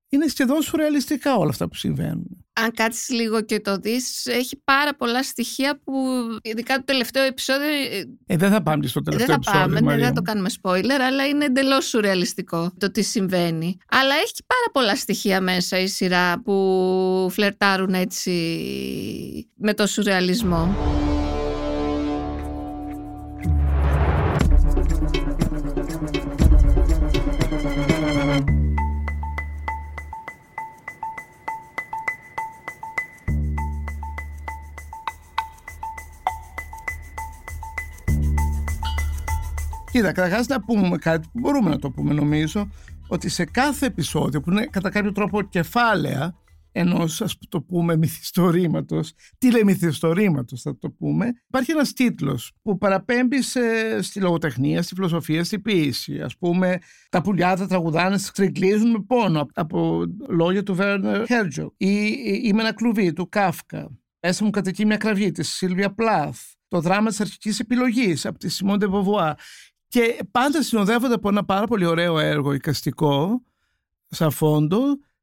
είναι 0.10 0.28
σχεδόν 0.28 0.62
σουρεαλιστικά 0.62 1.36
όλα 1.36 1.50
αυτά 1.50 1.68
που 1.68 1.76
συμβαίνουν. 1.76 2.46
Αν 2.54 2.72
κάτσεις 2.72 3.10
λίγο 3.10 3.42
και 3.42 3.60
το 3.60 3.78
δεις, 3.78 4.26
έχει 4.26 4.62
πάρα 4.64 4.96
πολλά 4.96 5.24
στοιχεία 5.24 5.80
που 5.84 5.94
ειδικά 6.42 6.76
το 6.76 6.84
τελευταίο 6.86 7.24
επεισόδιο 7.24 7.68
Ε, 8.26 8.38
δεν 8.38 8.50
θα 8.52 8.62
πάμε 8.64 8.80
και 8.82 8.88
στο 8.88 9.02
δεν 9.04 9.12
τελευταίο 9.18 9.28
θα 9.28 9.34
επεισόδιο. 9.34 9.62
πάμε, 9.62 9.80
ναι, 9.80 9.86
Μαρία 9.86 9.98
δεν 10.06 10.06
θα 10.06 10.22
μου. 10.22 10.26
το 10.26 10.32
κάνουμε 10.32 10.50
spoiler, 10.62 11.02
αλλά 11.08 11.28
είναι 11.28 11.46
εντελώς 11.46 11.86
σουρεαλιστικό 11.88 12.72
το 12.78 12.92
τι 12.92 13.02
συμβαίνει. 13.02 13.78
Αλλά 13.90 14.14
έχει 14.24 14.34
και 14.34 14.44
πάρα 14.48 14.72
πολλά 14.74 14.96
στοιχεία 14.96 15.42
μέσα 15.42 15.80
η 15.80 15.88
σειρά 15.88 16.42
που 16.42 17.28
φλερτάρουν 17.32 17.94
έτσι 17.94 18.32
με 19.56 19.74
το 19.74 19.88
σουρεαλισμό. 19.88 20.76
Κοίτα, 39.92 40.12
καταρχάς 40.12 40.48
να 40.48 40.62
πούμε 40.62 40.98
κάτι 40.98 41.28
που 41.32 41.40
μπορούμε 41.40 41.70
να 41.70 41.80
το 41.80 41.92
πούμε 41.92 42.14
νομίζω, 42.14 42.70
ότι 43.08 43.30
σε 43.30 43.46
κάθε 43.46 43.86
επεισόδιο 43.86 44.42
που 44.42 44.52
είναι 44.52 44.66
κατά 44.66 44.90
κάποιο 44.90 45.12
τρόπο 45.12 45.42
κεφάλαια 45.42 46.36
ενός 46.72 47.22
ας 47.22 47.38
το 47.50 47.62
πούμε 47.62 47.98
μυθιστορήματος, 47.98 49.14
τηλεμυθιστορήματος 49.38 50.62
θα 50.62 50.78
το 50.78 50.90
πούμε, 50.90 51.34
υπάρχει 51.48 51.72
ένας 51.72 51.94
τίτλος 51.94 52.52
που 52.62 52.78
παραπέμπει 52.78 53.42
σε, 53.42 53.62
στη 54.02 54.20
λογοτεχνία, 54.20 54.82
στη 54.82 54.96
φιλοσοφία, 54.96 55.44
στη 55.44 55.60
ποίηση. 55.60 56.22
Α 56.22 56.30
πούμε, 56.40 56.78
τα 57.10 57.22
πουλιά 57.22 57.56
τα 57.56 57.68
τραγουδάνε, 57.68 58.18
στρικλίζουν 58.18 58.92
με 58.92 59.04
πόνο 59.08 59.48
από 59.54 60.04
λόγια 60.30 60.64
του 60.64 60.76
Βέρνερ 60.76 61.26
Χέρτζο 61.26 61.74
ή 61.78 62.18
Είμαι 62.44 62.62
ένα 62.62 62.74
κλουβί 62.74 63.14
του 63.14 63.30
Κάφκα. 63.30 63.92
Μέσα 64.22 64.44
μου 64.44 64.50
κατοικεί 64.50 64.86
μια 64.86 64.98
κραυγή 64.98 65.32
της 65.32 65.50
Σίλβια 65.50 65.94
Πλάθ. 65.94 66.42
Το 66.68 66.80
δράμα 66.82 67.10
της 67.10 67.22
αρχικής 67.22 67.60
επιλογής 67.60 68.26
από 68.26 68.40
τη 68.40 68.50
Σιμόντε 68.50 68.86
Βοβουά. 68.86 69.38
Και 69.90 70.20
πάντα 70.32 70.64
συνοδεύονται 70.64 71.14
από 71.14 71.30
ένα 71.30 71.46
πάρα 71.46 71.66
πολύ 71.66 71.86
ωραίο 71.86 72.20
έργο 72.20 72.54
οικαστικό, 72.54 73.44
σαν 74.08 74.32
φόντο, 74.32 74.80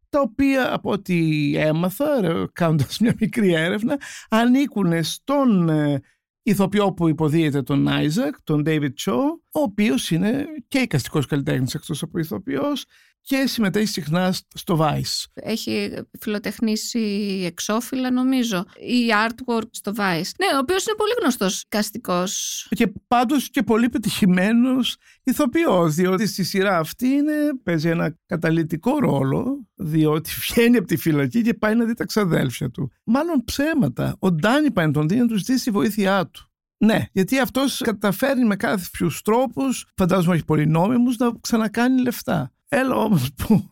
τα 0.08 0.20
οποία 0.20 0.74
από 0.74 0.90
ό,τι 0.90 1.52
έμαθα 1.56 2.06
κάνοντας 2.52 2.98
μια 2.98 3.14
μικρή 3.20 3.52
έρευνα 3.52 4.00
ανήκουν 4.28 5.04
στον 5.04 5.68
ε, 5.68 6.00
ηθοποιό 6.42 6.92
που 6.92 7.08
υποδίεται 7.08 7.62
τον 7.62 7.88
Άιζακ, 7.88 8.42
τον 8.42 8.62
David 8.66 8.92
Cho, 9.04 9.18
ο 9.50 9.60
οποίος 9.60 10.10
είναι 10.10 10.46
και 10.68 10.78
εικαστικός 10.78 11.26
καλλιτέχνης 11.26 11.74
εκτός 11.74 12.02
από 12.02 12.18
ηθοποιός 12.18 12.84
και 13.26 13.46
συμμετέχει 13.46 13.86
συχνά 13.86 14.34
στο 14.54 14.78
Vice. 14.80 15.24
Έχει 15.34 15.90
φιλοτεχνήσει 16.20 17.00
εξώφυλλα 17.46 18.10
νομίζω 18.10 18.64
ή 18.76 19.10
artwork 19.28 19.68
στο 19.70 19.92
Vice. 19.96 20.30
Ναι, 20.38 20.46
ο 20.54 20.58
οποίος 20.60 20.86
είναι 20.86 20.96
πολύ 20.96 21.12
γνωστός 21.20 21.64
καστικός. 21.68 22.66
Και 22.70 22.92
πάντως 23.08 23.50
και 23.50 23.62
πολύ 23.62 23.88
πετυχημένος 23.88 24.96
ηθοποιός, 25.22 25.94
διότι 25.94 26.26
στη 26.26 26.44
σειρά 26.44 26.78
αυτή 26.78 27.06
είναι, 27.06 27.34
παίζει 27.62 27.88
ένα 27.88 28.16
καταλητικό 28.26 28.98
ρόλο, 28.98 29.66
διότι 29.74 30.30
βγαίνει 30.40 30.76
από 30.76 30.86
τη 30.86 30.96
φυλακή 30.96 31.42
και 31.42 31.54
πάει 31.54 31.74
να 31.74 31.84
δει 31.84 31.94
τα 31.94 32.04
ξαδέλφια 32.04 32.70
του. 32.70 32.90
Μάλλον 33.04 33.44
ψέματα. 33.44 34.16
Ο 34.18 34.32
Ντάνι 34.32 34.70
πάει 34.70 34.86
να 34.86 34.92
τον 34.92 35.08
δει 35.08 35.16
να 35.16 35.26
τους 35.26 35.38
ζητήσει 35.38 35.64
τη 35.64 35.70
βοήθειά 35.70 36.26
του. 36.26 36.50
Ναι, 36.78 37.04
γιατί 37.12 37.38
αυτός 37.38 37.80
καταφέρνει 37.84 38.44
με 38.44 38.56
κάποιους 38.56 39.22
τρόπους, 39.22 39.86
φαντάζομαι 39.96 40.34
όχι 40.34 40.44
πολύ 40.44 40.66
νόμιμους, 40.66 41.16
να 41.16 41.32
ξανακάνει 41.40 42.02
λεφτά. 42.02 42.50
Έλα 42.68 42.94
όμως 42.96 43.34
που 43.34 43.68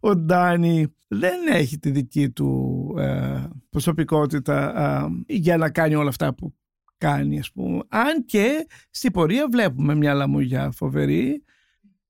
ο 0.00 0.16
Ντάνι 0.16 0.94
δεν 1.08 1.46
έχει 1.46 1.78
τη 1.78 1.90
δική 1.90 2.30
του 2.30 2.94
ε, 2.98 3.44
προσωπικότητα 3.70 4.72
ε, 5.28 5.34
για 5.34 5.56
να 5.56 5.70
κάνει 5.70 5.94
όλα 5.94 6.08
αυτά 6.08 6.34
που 6.34 6.54
κάνει 6.98 7.38
ας 7.38 7.52
πούμε. 7.52 7.82
Αν 7.88 8.24
και 8.24 8.66
στην 8.90 9.12
πορεία 9.12 9.48
βλέπουμε 9.48 9.94
μια 9.94 10.14
λαμογιά 10.14 10.70
φοβερή 10.70 11.42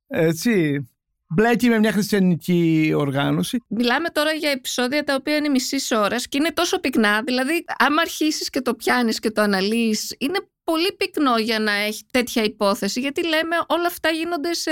έτσι 0.07 0.87
μπλέκει 1.35 1.69
με 1.69 1.79
μια 1.79 1.93
χριστιανική 1.93 2.93
οργάνωση. 2.97 3.65
Μιλάμε 3.69 4.09
τώρα 4.09 4.33
για 4.33 4.51
επεισόδια 4.51 5.05
τα 5.05 5.15
οποία 5.15 5.37
είναι 5.37 5.49
μισής 5.49 5.91
ώρας 5.91 6.29
και 6.29 6.37
είναι 6.37 6.53
τόσο 6.53 6.81
πυκνά. 6.81 7.23
Δηλαδή, 7.23 7.65
άμα 7.79 8.01
αρχίσεις 8.01 8.51
και 8.51 8.61
το 8.61 8.75
πιάνεις 8.75 9.19
και 9.19 9.31
το 9.31 9.43
αναλύεις, 9.43 10.15
είναι 10.19 10.39
πολύ 10.71 10.93
πυκνό 10.97 11.39
για 11.39 11.59
να 11.59 11.73
έχει 11.73 12.05
τέτοια 12.11 12.43
υπόθεση. 12.43 13.01
Γιατί 13.01 13.27
λέμε 13.27 13.57
όλα 13.67 13.87
αυτά 13.87 14.09
γίνονται 14.09 14.53
σε 14.55 14.71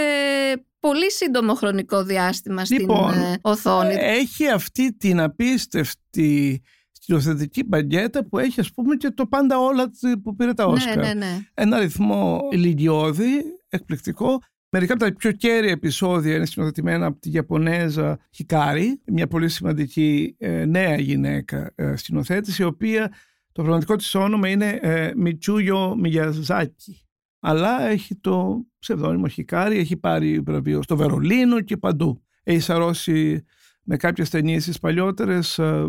πολύ 0.80 1.10
σύντομο 1.10 1.54
χρονικό 1.54 2.02
διάστημα 2.02 2.64
στην 2.64 2.78
λοιπόν, 2.78 3.12
ε, 3.12 3.38
οθόνη. 3.42 3.94
Έχει 3.94 4.48
αυτή 4.48 4.96
την 4.96 5.20
απίστευτη 5.20 6.62
σκηνοθετική 6.92 7.64
μπαγκέτα 7.64 8.26
που 8.26 8.38
έχει 8.38 8.60
ας 8.60 8.72
πούμε 8.72 8.96
και 8.96 9.10
το 9.10 9.26
πάντα 9.26 9.58
όλα 9.58 9.90
που 10.22 10.34
πήρε 10.36 10.52
τα 10.52 10.64
Όσκα. 10.66 10.96
Ναι, 10.96 11.02
ναι, 11.02 11.14
ναι. 11.14 11.38
Ένα 11.54 11.78
ρυθμό 11.78 12.40
ηλικιώδη, 12.50 13.42
εκπληκτικό. 13.68 14.38
Μερικά 14.68 14.92
από 14.92 15.04
τα 15.04 15.12
πιο 15.12 15.32
κέρια 15.32 15.70
επεισόδια 15.70 16.34
είναι 16.34 16.46
σκηνοθετημένα 16.46 17.06
από 17.06 17.20
τη 17.20 17.30
Ιαπωνέζα 17.30 18.18
Χικάρη, 18.30 19.00
μια 19.06 19.26
πολύ 19.26 19.48
σημαντική 19.48 20.36
ε, 20.38 20.64
νέα 20.64 20.96
γυναίκα 20.96 21.72
ε, 21.74 21.96
σκηνοθέτηση, 21.96 22.62
η 22.62 22.64
οποία 22.64 23.12
το 23.54 23.62
πραγματικό 23.62 23.96
της 23.96 24.14
όνομα 24.14 24.48
είναι 24.48 24.78
ε, 24.82 25.12
Μιτσούγιο 25.16 25.96
Μιγιαζάκη 25.96 27.04
αλλά 27.46 27.82
έχει 27.82 28.14
το 28.14 28.64
ψευδόνυμο 28.78 29.28
Χικάρι, 29.28 29.78
έχει 29.78 29.96
πάρει 29.96 30.40
βραβείο 30.40 30.82
στο 30.82 30.96
Βερολίνο 30.96 31.60
και 31.60 31.76
παντού. 31.76 32.22
Έχει 32.42 32.60
σαρώσει 32.60 33.44
με 33.82 33.96
κάποιες 33.96 34.30
ταινίες 34.30 34.64
τις 34.64 34.78
παλιότερες 34.78 35.58
ε, 35.58 35.88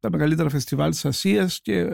τα 0.00 0.10
μεγαλύτερα 0.10 0.48
φεστιβάλ 0.48 0.90
της 0.90 1.04
Ασίας 1.04 1.60
και 1.60 1.88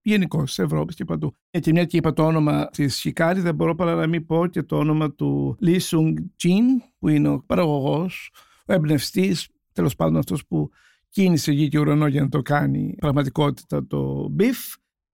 γενικώ 0.00 0.42
της 0.42 0.58
Ευρώπης 0.58 0.94
και 0.94 1.04
παντού. 1.04 1.36
Ε, 1.50 1.60
και 1.60 1.70
μια 1.72 1.84
και 1.84 1.96
είπα 1.96 2.12
το 2.12 2.26
όνομα 2.26 2.66
της 2.66 3.00
Χικάρι, 3.00 3.40
δεν 3.40 3.54
μπορώ 3.54 3.74
παρά 3.74 3.94
να 3.94 4.06
μην 4.06 4.26
πω 4.26 4.46
και 4.46 4.62
το 4.62 4.78
όνομα 4.78 5.12
του 5.12 5.56
Λί 5.60 5.78
Σουνγκ 5.78 6.16
Τζιν, 6.36 6.64
που 6.98 7.08
είναι 7.08 7.28
ο 7.28 7.42
παραγωγός, 7.46 8.30
ο 8.66 8.72
εμπνευστής, 8.72 9.48
τέλος 9.72 9.94
πάντων 9.94 10.16
αυτός 10.16 10.46
που 10.46 10.70
κίνησε 11.16 11.52
γη 11.52 11.68
και 11.68 11.78
ουρανό 11.78 12.06
για 12.06 12.22
να 12.22 12.28
το 12.28 12.42
κάνει 12.42 12.94
πραγματικότητα 12.98 13.86
το 13.86 14.28
Beef 14.30 14.58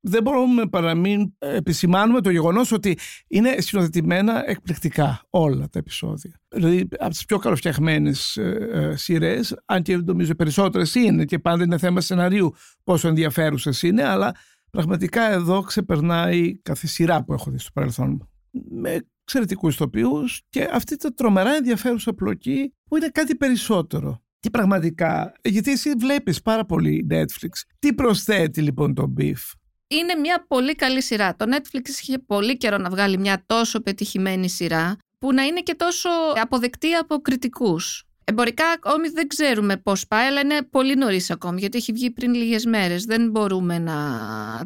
δεν 0.01 0.23
μπορούμε 0.23 0.67
παρά 0.67 0.87
να 0.87 1.01
μην 1.01 1.33
επισημάνουμε 1.39 2.21
το 2.21 2.31
γεγονός 2.31 2.73
ότι 2.73 2.99
είναι 3.29 3.55
συνοθετημένα 3.59 4.51
εκπληκτικά 4.51 5.23
όλα 5.31 5.69
τα 5.69 5.79
επεισόδια. 5.79 6.41
Δηλαδή 6.49 6.89
από 6.99 7.11
τις 7.11 7.25
πιο 7.25 7.39
καλοφτιαγμένες 7.39 8.37
ε, 8.37 8.69
ε, 8.73 8.97
σειρές, 8.97 9.57
αν 9.65 9.83
και 9.83 9.97
νομίζω 9.97 10.35
περισσότερες 10.35 10.95
είναι 10.95 11.25
και 11.25 11.39
πάντα 11.39 11.65
είναι 11.65 11.79
θέμα 11.79 12.01
σεναρίου 12.01 12.55
πόσο 12.85 13.09
ενδιαφέρουσες 13.09 13.83
είναι, 13.83 14.05
αλλά 14.05 14.35
πραγματικά 14.71 15.33
εδώ 15.33 15.61
ξεπερνάει 15.61 16.57
κάθε 16.63 16.87
σειρά 16.87 17.25
που 17.25 17.33
έχω 17.33 17.51
δει 17.51 17.59
στο 17.59 17.71
παρελθόν 17.73 18.29
με 18.71 19.01
εξαιρετικούς 19.23 19.75
ηθοποιού 19.75 20.25
και 20.49 20.69
αυτή 20.73 20.97
τα 20.97 21.15
τρομερά 21.15 21.55
ενδιαφέρουσα 21.55 22.13
πλοκή 22.13 22.75
που 22.89 22.97
είναι 22.97 23.09
κάτι 23.09 23.37
περισσότερο. 23.37 24.23
Τι 24.43 24.51
πραγματικά, 24.51 25.33
γιατί 25.43 25.71
εσύ 25.71 25.93
βλέπεις 25.99 26.43
πάρα 26.43 26.65
πολύ 26.65 27.07
Netflix. 27.11 27.51
Τι 27.79 27.93
προσθέτει 27.95 28.61
λοιπόν 28.61 28.95
το 28.95 29.13
beef; 29.19 29.53
Είναι 29.87 30.15
μια 30.15 30.45
πολύ 30.49 30.75
καλή 30.75 31.03
σειρά. 31.03 31.37
Το 31.37 31.45
Netflix 31.49 31.89
είχε 31.89 32.19
πολύ 32.19 32.57
καιρό 32.57 32.79
να 32.79 32.91
βγάλει 32.91 33.19
μια 33.19 33.43
τόσο 33.47 33.81
πετυχημένη 33.81 34.49
σειρά 34.51 34.97
που 35.19 35.33
να 35.33 35.43
είναι 35.43 35.61
και 35.61 35.75
τόσο 35.75 36.09
αποδεκτή 36.41 36.95
από 36.95 37.17
κριτικούς. 37.19 38.05
Εμπορικά 38.25 38.65
ακόμη 38.69 39.09
δεν 39.09 39.27
ξέρουμε 39.27 39.77
πώς 39.77 40.07
πάει, 40.07 40.27
αλλά 40.27 40.41
είναι 40.41 40.63
πολύ 40.71 40.95
νωρίς 40.95 41.31
ακόμη, 41.31 41.61
γιατί 41.61 41.79
έχει 41.79 41.93
βγει 41.93 42.11
πριν 42.11 42.35
λίγες 42.35 42.65
μέρες. 42.65 43.05
Δεν 43.05 43.31
μπορούμε 43.31 43.79
να 43.79 43.97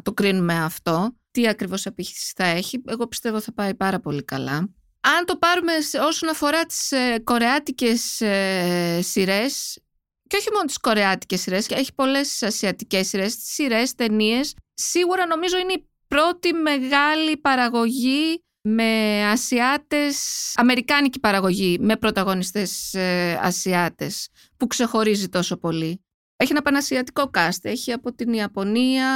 το 0.03 0.13
κρίνουμε 0.13 0.53
αυτό. 0.63 1.15
Τι 1.31 1.47
ακριβώς 1.47 1.85
απήχηση 1.85 2.33
θα 2.35 2.45
έχει. 2.45 2.81
Εγώ 2.87 3.07
πιστεύω 3.07 3.39
θα 3.39 3.53
πάει 3.53 3.75
πάρα 3.75 3.99
πολύ 3.99 4.23
καλά. 4.23 4.69
Αν 5.17 5.25
το 5.25 5.37
πάρουμε 5.37 5.73
όσον 6.05 6.29
αφορά 6.29 6.65
τις 6.65 6.91
ε, 6.91 7.19
κορεάτικες 7.23 8.21
ε, 8.21 8.99
σειρές, 9.01 9.79
και 10.27 10.37
όχι 10.37 10.47
μόνο 10.53 10.65
τις 10.65 10.77
κορεάτικες 10.77 11.41
σειρές, 11.41 11.67
έχει 11.69 11.93
πολλές 11.93 12.43
ασιατικές 12.43 13.07
σειρές, 13.07 13.35
σειρές, 13.39 13.95
ταινίες 13.95 14.55
σίγουρα 14.73 15.25
νομίζω 15.25 15.57
είναι 15.57 15.73
η 15.73 15.89
πρώτη 16.07 16.53
μεγάλη 16.53 17.37
παραγωγή 17.37 18.43
με 18.61 19.21
Ασιάτες, 19.25 20.17
Αμερικάνικη 20.55 21.19
παραγωγή 21.19 21.77
με 21.79 21.95
πρωταγωνιστές 21.95 22.93
ε, 22.93 23.39
Ασιάτες 23.41 24.27
που 24.57 24.67
ξεχωρίζει 24.67 25.29
τόσο 25.29 25.57
πολύ. 25.57 26.01
Έχει 26.39 26.51
ένα 26.51 26.61
πανασιατικό 26.61 27.29
cast, 27.33 27.59
έχει 27.61 27.91
από 27.91 28.13
την 28.13 28.33
Ιαπωνία, 28.33 29.09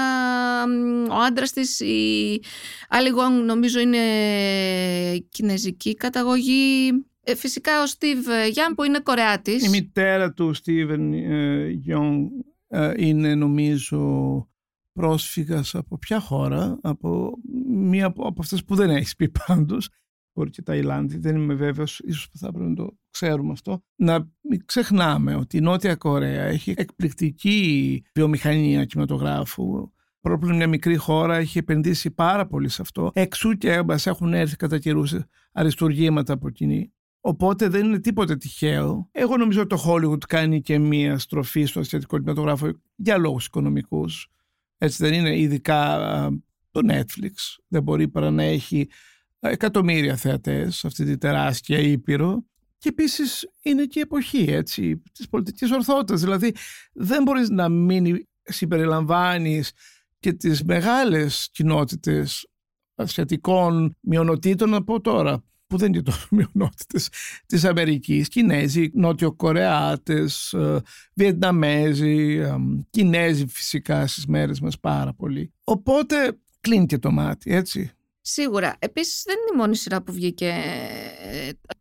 ο 1.10 1.16
άντρας 1.16 1.52
της, 1.52 1.80
η 1.80 2.42
άλλη 2.90 3.10
νομίζω 3.46 3.80
είναι 3.80 3.98
κινέζικη 5.30 5.94
καταγωγή. 5.96 6.90
Ε, 7.24 7.36
φυσικά 7.36 7.82
ο 7.82 7.86
Στίβ 7.86 8.28
Γιάν 8.52 8.76
που 8.76 8.84
είναι 8.84 9.00
Κορεάτης. 9.00 9.66
Η 9.66 9.70
μητέρα 9.70 10.34
του 10.34 10.54
Στίβεν 10.54 11.14
Γιον 11.70 12.30
είναι 12.96 13.36
νομίζω 13.36 14.46
πρόσφυγας 14.94 15.76
από 15.76 15.98
ποια 15.98 16.20
χώρα, 16.20 16.80
από 16.82 17.38
μία 17.68 18.06
από 18.06 18.34
αυτές 18.40 18.64
που 18.64 18.76
δεν 18.76 18.90
έχεις 18.90 19.16
πει 19.16 19.32
πάντως, 19.48 19.90
μπορεί 20.42 20.54
και 20.54 20.62
Ταϊλάνδη, 20.62 21.18
δεν 21.18 21.36
είμαι 21.36 21.54
βέβαιος, 21.54 22.00
ίσως 22.00 22.30
θα 22.34 22.48
έπρεπε 22.48 22.70
να 22.70 22.76
το 22.76 22.98
ξέρουμε 23.10 23.52
αυτό. 23.52 23.84
Να 23.96 24.30
μην 24.42 24.66
ξεχνάμε 24.66 25.36
ότι 25.36 25.58
η 25.58 25.62
Νότια 25.62 25.96
Κορέα 25.96 26.44
έχει 26.44 26.74
εκπληκτική 26.78 28.04
βιομηχανία 28.14 28.86
κινηματογράφου, 28.86 29.92
Πρώτον, 30.22 30.56
μια 30.56 30.68
μικρή 30.68 30.96
χώρα 30.96 31.36
έχει 31.36 31.58
επενδύσει 31.58 32.12
πάρα 32.12 32.48
πολύ 32.48 32.70
σε 32.70 32.82
αυτό. 32.82 33.12
Εξού 33.14 33.52
και 33.52 33.84
μα 33.84 33.98
έχουν 34.04 34.34
έρθει 34.34 34.56
κατά 34.56 34.80
καιρούς 34.80 35.16
αριστουργήματα 35.52 36.34
από 36.34 36.50
κοινή. 36.50 36.94
Οπότε 37.22 37.68
δεν 37.68 37.86
είναι 37.86 38.00
τίποτε 38.00 38.36
τυχαίο. 38.36 39.10
Εγώ 39.12 39.38
νομίζω 39.38 39.62
ότι 39.62 39.76
το 39.76 39.84
Hollywood 39.88 40.26
κάνει 40.28 40.62
και 40.62 40.80
μία 40.80 41.18
στροφή 41.18 41.66
στο 41.66 41.80
ασιατικό 41.80 42.18
κινηματογράφο 42.18 42.72
για 42.96 43.18
λόγους 43.18 43.46
οικονομικούς. 43.46 44.32
Έτσι 44.78 45.04
δεν 45.04 45.14
είναι 45.14 45.40
ειδικά 45.40 46.00
το 46.72 46.82
Netflix. 46.90 47.34
Δεν 47.68 47.84
μπορεί 47.84 48.08
παρά 48.08 48.32
να 48.32 48.44
έχει 48.44 48.90
εκατομμύρια 49.50 50.16
θεατές 50.16 50.76
σε 50.76 50.88
αυτή 50.88 51.06
τη 51.06 51.18
τεράστια 51.18 51.80
ήπειρο. 51.80 52.46
Και 52.78 52.90
επίσης 52.90 53.50
είναι 53.62 53.86
και 53.86 54.00
η 54.00 54.02
εποχή 54.02 54.46
έτσι, 54.50 55.02
της 55.14 55.28
πολιτικής 55.30 55.72
ορθότητας. 55.72 56.22
Δηλαδή 56.22 56.54
δεν 56.94 57.24
μπορείς 57.24 57.50
να 57.50 57.70
μην 57.70 58.28
συμπεριλαμβάνεις 58.44 59.72
και 60.20 60.34
τις 60.34 60.64
μεγάλες 60.64 61.50
κοινότητες 61.52 62.48
ασιατικών 62.96 63.98
μειονοτήτων 64.00 64.74
από 64.74 65.02
τώρα. 65.02 65.44
που 65.68 65.78
δεν 65.78 65.94
είναι 65.94 66.02
τόσο 66.02 66.28
μειονότητες 66.36 67.10
της 67.46 67.66
Αμερικής, 67.66 68.28
Κινέζοι, 68.28 68.90
Νότιο-Κορεάτες, 68.94 70.54
ε, 70.54 70.82
Βιετναμέζοι, 71.14 72.38
ε, 72.38 72.56
Κινέζοι 72.90 73.48
φυσικά 73.48 74.08
στις 74.08 74.26
μέρες 74.26 74.60
μας 74.60 74.80
πάρα 74.80 75.14
πολύ. 75.14 75.54
Οπότε 75.64 76.40
κλείνει 76.60 76.86
και 76.86 76.98
το 76.98 77.12
μάτι, 77.12 77.54
έτσι. 77.54 77.92
Σίγουρα. 78.22 78.76
Επίσης 78.80 79.24
δεν 79.26 79.36
είναι 79.36 79.50
η 79.54 79.58
μόνη 79.58 79.76
σειρά 79.76 80.02
που 80.02 80.14
βγήκε 80.14 80.54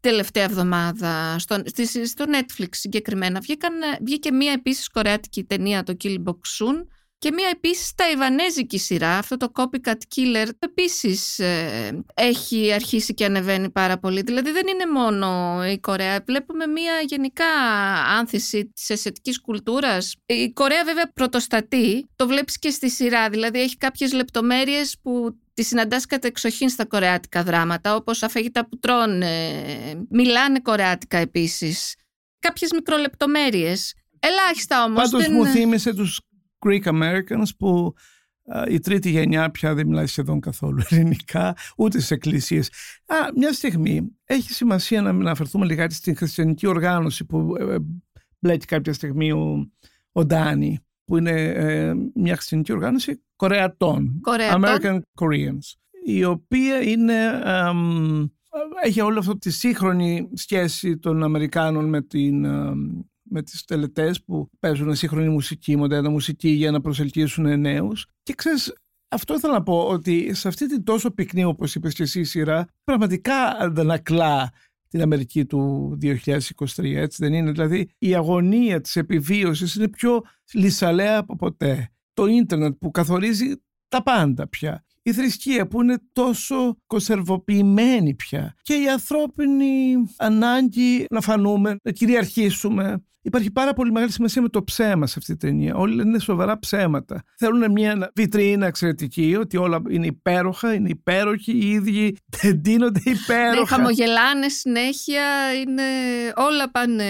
τελευταία 0.01 0.45
εβδομάδα 0.45 1.39
στο, 1.39 1.63
στο 2.05 2.25
Netflix 2.29 2.69
συγκεκριμένα. 2.71 3.41
Βγήκαν, 3.41 3.73
βγήκε 4.01 4.33
μία 4.33 4.53
επίσης 4.53 4.89
κορεάτικη 4.89 5.45
ταινία, 5.45 5.83
το 5.83 5.97
Kill 6.03 6.17
Box 6.25 6.31
Soon, 6.59 6.85
και 7.19 7.33
μία 7.33 7.49
επίσης 7.53 7.95
ταϊβανέζικη 7.95 8.79
σειρά, 8.79 9.19
αυτό 9.19 9.37
το 9.37 9.53
Copycat 9.55 9.99
Killer, 10.17 10.49
επίσης 10.59 11.39
ε, 11.39 12.03
έχει 12.15 12.73
αρχίσει 12.73 13.15
και 13.15 13.25
ανεβαίνει 13.25 13.71
πάρα 13.71 13.99
πολύ. 13.99 14.23
Δηλαδή 14.23 14.51
δεν 14.51 14.67
είναι 14.67 14.87
μόνο 14.87 15.61
η 15.67 15.79
Κορέα, 15.79 16.23
βλέπουμε 16.27 16.67
μία 16.67 16.93
γενικά 17.07 17.45
άνθηση 18.19 18.73
της 18.75 18.91
αισθητικής 18.91 19.41
κουλτούρας. 19.41 20.17
Η 20.27 20.53
Κορέα 20.53 20.85
βέβαια 20.85 21.13
πρωτοστατεί, 21.13 22.09
το 22.17 22.27
βλέπεις 22.27 22.59
και 22.59 22.71
στη 22.71 22.91
σειρά, 22.91 23.29
δηλαδή 23.29 23.61
έχει 23.61 23.77
κάποιες 23.77 24.13
λεπτομέρειες 24.13 24.97
που 25.03 25.39
τη 25.61 25.67
συναντάς 25.67 26.07
κατά 26.07 26.27
εξοχήν 26.27 26.69
στα 26.69 26.87
κορεάτικα 26.87 27.43
δράματα, 27.43 27.95
όπως 27.95 28.23
αφέγητα 28.23 28.69
που 28.69 28.79
τρώνε, 28.79 29.63
μιλάνε 30.11 30.61
κορεάτικα 30.61 31.19
επίσης. 31.19 31.95
Κάποιες 32.39 32.71
μικρολεπτομέρειες. 32.73 33.95
Ελάχιστα 34.21 34.85
όμως. 34.85 35.03
Πάντως 35.03 35.23
δεν... 35.27 35.33
μου 35.33 35.47
θύμισε 35.47 35.95
τους 35.95 36.21
Greek 36.67 36.85
Americans 36.85 37.49
που 37.59 37.95
η 38.69 38.79
τρίτη 38.79 39.11
γενιά 39.11 39.51
πια 39.51 39.75
δεν 39.75 39.87
μιλάει 39.87 40.07
σχεδόν 40.07 40.41
καθόλου 40.41 40.83
ελληνικά, 40.91 41.57
ούτε 41.77 41.99
στις 41.99 42.11
εκκλησίες. 42.11 42.71
μια 43.37 43.53
στιγμή 43.53 44.19
έχει 44.25 44.53
σημασία 44.53 45.03
να 45.03 45.09
αναφερθούμε 45.11 45.67
λιγάκι 45.67 45.95
στην 45.95 46.17
χριστιανική 46.17 46.67
οργάνωση 46.67 47.25
που 47.25 47.55
ε, 47.59 47.75
ε, 47.75 47.79
μπλέκει 48.39 48.67
κάποια 48.67 48.93
στιγμή 48.93 49.33
ο, 49.33 49.71
ο 50.13 50.25
Ντάνι, 50.25 50.79
που 51.11 51.17
είναι 51.17 51.43
ε, 51.43 51.95
μια 52.15 52.35
χριστιανική 52.35 52.73
οργάνωση 52.73 53.23
Κορεατών, 53.37 54.21
American 54.53 55.01
Koreans, 55.21 55.75
η 56.05 56.25
οποία 56.25 56.83
είναι, 56.83 57.43
έχει 58.83 59.01
όλο 59.01 59.19
αυτό 59.19 59.39
τη 59.39 59.51
σύγχρονη 59.51 60.29
σχέση 60.35 60.99
των 60.99 61.23
Αμερικάνων 61.23 61.89
με 61.89 62.03
την 62.03 62.47
με 63.33 63.43
τις 63.43 63.65
τελετές 63.65 64.23
που 64.25 64.51
παίζουν 64.59 64.95
σύγχρονη 64.95 65.29
μουσική, 65.29 65.77
μοντέρνα 65.77 66.11
μουσική 66.11 66.49
για 66.49 66.71
να 66.71 66.81
προσελκύσουν 66.81 67.61
νέους. 67.61 68.07
Και 68.23 68.35
ξέρεις, 68.35 68.75
αυτό 69.09 69.35
ήθελα 69.35 69.53
να 69.53 69.63
πω 69.63 69.83
ότι 69.83 70.35
σε 70.35 70.49
αυτή 70.49 70.67
την 70.67 70.85
τόσο 70.85 71.11
πυκνή 71.11 71.45
όπως 71.45 71.75
είπες 71.75 71.95
και 71.95 72.03
εσύ 72.03 72.25
σειρά 72.25 72.67
πραγματικά 72.85 73.57
αντανακλά 73.61 74.51
την 74.91 75.03
Αμερική 75.03 75.45
του 75.45 75.91
2023, 76.03 76.95
έτσι 76.95 77.17
δεν 77.25 77.33
είναι; 77.33 77.51
Δηλαδή 77.51 77.91
η 77.99 78.15
αγωνία 78.15 78.81
της 78.81 78.97
επιβίωσης 78.97 79.75
είναι 79.75 79.89
πιο 79.89 80.23
λυσαλέα 80.53 81.19
από 81.19 81.37
ποτέ. 81.37 81.91
Το 82.13 82.27
ίντερνετ 82.27 82.75
που 82.79 82.91
καθορίζει 82.91 83.53
τα 83.89 84.03
πάντα 84.03 84.49
πια 84.49 84.85
η 85.03 85.13
θρησκεία 85.13 85.67
που 85.67 85.83
είναι 85.83 85.99
τόσο 86.13 86.77
κονσερβοποιημένη 86.87 88.15
πια 88.15 88.55
και 88.63 88.75
η 88.75 88.89
ανθρώπινη 88.89 89.95
ανάγκη 90.17 91.07
να 91.11 91.21
φανούμε, 91.21 91.77
να 91.83 91.91
κυριαρχήσουμε. 91.91 93.05
Υπάρχει 93.23 93.51
πάρα 93.51 93.73
πολύ 93.73 93.93
μεγάλη 93.93 94.13
σημασία 94.13 94.43
με 94.43 94.49
το 94.49 94.65
ψέμα 94.65 95.07
σε 95.07 95.15
αυτή 95.19 95.37
την 95.37 95.49
ταινία. 95.49 95.75
Όλοι 95.75 95.95
λένε 95.95 96.19
σοβαρά 96.19 96.59
ψέματα. 96.59 97.23
Θέλουν 97.37 97.73
μια 97.73 98.11
βιτρίνα 98.15 98.67
εξαιρετική, 98.67 99.37
ότι 99.41 99.57
όλα 99.57 99.83
είναι 99.91 100.07
υπέροχα, 100.07 100.75
είναι 100.75 100.89
υπέροχοι, 100.89 101.53
οι 101.53 101.71
ίδιοι 101.71 102.17
τεντίνονται 102.41 103.01
υπέροχα. 103.05 103.61
Ναι, 103.61 103.67
χαμογελάνε 103.67 104.49
συνέχεια, 104.49 105.53
είναι... 105.61 105.83
όλα 106.37 106.71
πάνε 106.71 107.05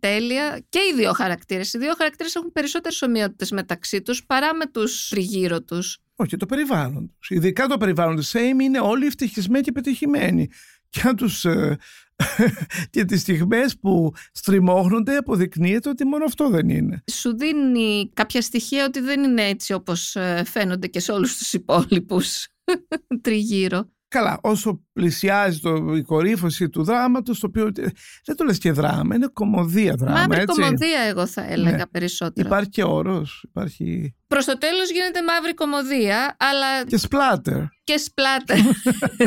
τέλεια. 0.00 0.62
Και 0.68 0.78
οι 0.78 0.96
δύο 0.96 1.12
χαρακτήρες. 1.12 1.72
Οι 1.72 1.78
δύο 1.78 1.94
χαρακτήρες 1.96 2.34
έχουν 2.34 2.52
περισσότερες 2.52 3.02
ομοιότητες 3.02 3.50
μεταξύ 3.50 4.02
τους 4.02 4.26
παρά 4.26 4.54
με 4.54 4.66
τους 4.66 5.08
τριγύρω 5.08 5.62
τους. 5.62 5.98
Όχι, 6.14 6.36
το 6.36 6.46
περιβάλλον 6.46 7.14
τους. 7.18 7.30
Ειδικά 7.30 7.66
το 7.66 7.76
περιβάλλον 7.76 8.16
τους 8.16 8.28
Σέιμ 8.28 8.60
είναι 8.60 8.80
όλοι 8.80 9.06
ευτυχισμένοι 9.06 9.64
και 9.64 9.72
πετυχημένοι. 9.72 10.48
Και 10.90 11.00
αν 11.04 11.16
τους, 11.16 11.44
ε, 11.44 11.76
και 12.90 13.04
τις 13.04 13.20
στιγμές 13.20 13.78
που 13.78 14.12
στριμώχνονται 14.32 15.16
αποδεικνύεται 15.16 15.88
ότι 15.88 16.04
μόνο 16.04 16.24
αυτό 16.24 16.48
δεν 16.48 16.68
είναι. 16.68 17.02
Σου 17.12 17.36
δίνει 17.36 18.10
κάποια 18.14 18.42
στοιχεία 18.42 18.84
ότι 18.84 19.00
δεν 19.00 19.22
είναι 19.22 19.42
έτσι 19.42 19.72
όπως 19.72 20.16
ε, 20.16 20.42
φαίνονται 20.46 20.86
και 20.86 21.00
σε 21.00 21.12
όλους 21.12 21.38
τους 21.38 21.52
υπόλοιπους 21.52 22.46
τριγύρω. 23.22 23.90
Καλά, 24.10 24.38
όσο 24.42 24.84
πλησιάζει 24.92 25.58
το, 25.58 25.94
η 25.96 26.02
κορύφωση 26.02 26.68
του 26.68 26.84
δράματος, 26.84 27.38
το 27.40 27.46
οποίο 27.46 27.70
δεν 28.24 28.36
το 28.36 28.44
λες 28.44 28.58
και 28.58 28.72
δράμα, 28.72 29.14
είναι 29.14 29.28
κομμωδία 29.32 29.94
δράμα, 29.98 30.18
Μαύρη 30.18 30.40
έτσι. 30.40 30.60
κομμωδία 30.60 31.00
εγώ 31.08 31.26
θα 31.26 31.44
έλεγα 31.52 31.76
Ναι. 31.76 31.86
περισσότερο. 31.86 32.46
Υπάρχει 32.48 32.68
και 32.68 32.82
όρος, 32.84 33.44
υπάρχει 33.48 34.14
Προς 34.26 34.44
το 34.44 34.58
τέλος 34.58 34.90
γίνεται 34.90 35.22
μαύρη 35.22 35.54
κομμωδία, 35.54 36.36
αλλά 36.38 36.84
και 36.86 36.96
σπλάτερ. 36.96 37.62
και 37.84 37.96
σπλάτε. 37.96 38.54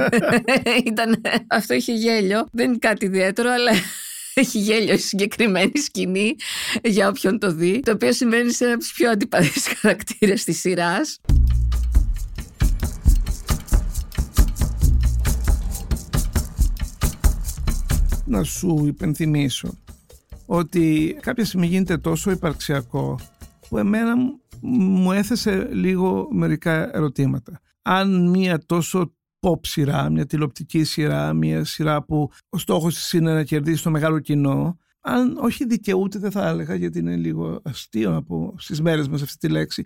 Ήταν, 0.91 1.21
αυτό 1.49 1.73
είχε 1.73 1.93
γέλιο. 1.93 2.45
Δεν 2.51 2.67
είναι 2.67 2.77
κάτι 2.77 3.05
ιδιαίτερο, 3.05 3.51
αλλά 3.51 3.71
έχει 4.33 4.59
γέλιο 4.59 4.93
η 4.93 4.97
συγκεκριμένη 4.97 5.77
σκηνή 5.79 6.35
για 6.83 7.07
όποιον 7.07 7.39
το 7.39 7.51
δει. 7.53 7.79
Το 7.79 7.91
οποίο 7.91 8.13
συμβαίνει 8.13 8.51
σε 8.51 8.63
ένα 8.63 8.73
από 8.73 8.83
τους 8.83 8.93
πιο 8.93 9.09
αντιπαθείς 9.09 9.67
χαρακτήρες 9.67 10.43
της 10.43 10.59
σειράς. 10.59 11.19
Να 18.31 18.43
σου 18.43 18.85
υπενθυμίσω 18.85 19.73
ότι 20.45 21.17
κάποια 21.21 21.45
στιγμή 21.45 21.67
γίνεται 21.67 21.97
τόσο 21.97 22.31
υπαρξιακό 22.31 23.19
που 23.69 23.77
εμένα 23.77 24.17
μου- 24.17 24.41
μου 24.61 25.11
έθεσε 25.11 25.69
λίγο 25.71 26.27
μερικά 26.31 26.95
ερωτήματα. 26.95 27.61
Αν 27.81 28.29
μια 28.29 28.65
τόσο 28.65 29.13
pop 29.39 29.59
σειρά, 29.67 30.09
μια 30.09 30.25
τηλεοπτική 30.25 30.83
σειρά, 30.83 31.33
μια 31.33 31.63
σειρά 31.63 32.03
που 32.03 32.29
ο 32.49 32.57
στόχος 32.57 32.95
της 32.95 33.13
είναι 33.13 33.33
να 33.33 33.43
κερδίσει 33.43 33.83
το 33.83 33.89
μεγάλο 33.89 34.19
κοινό, 34.19 34.77
αν 35.01 35.37
όχι 35.37 35.65
δικαιούται 35.65 36.19
δεν 36.19 36.31
θα 36.31 36.47
έλεγα 36.47 36.75
γιατί 36.75 36.99
είναι 36.99 37.15
λίγο 37.15 37.61
αστείο 37.63 38.11
να 38.11 38.23
πω 38.23 38.55
στις 38.57 38.81
μέρες 38.81 39.07
μας 39.07 39.21
αυτή 39.21 39.37
τη 39.37 39.47
λέξη, 39.47 39.83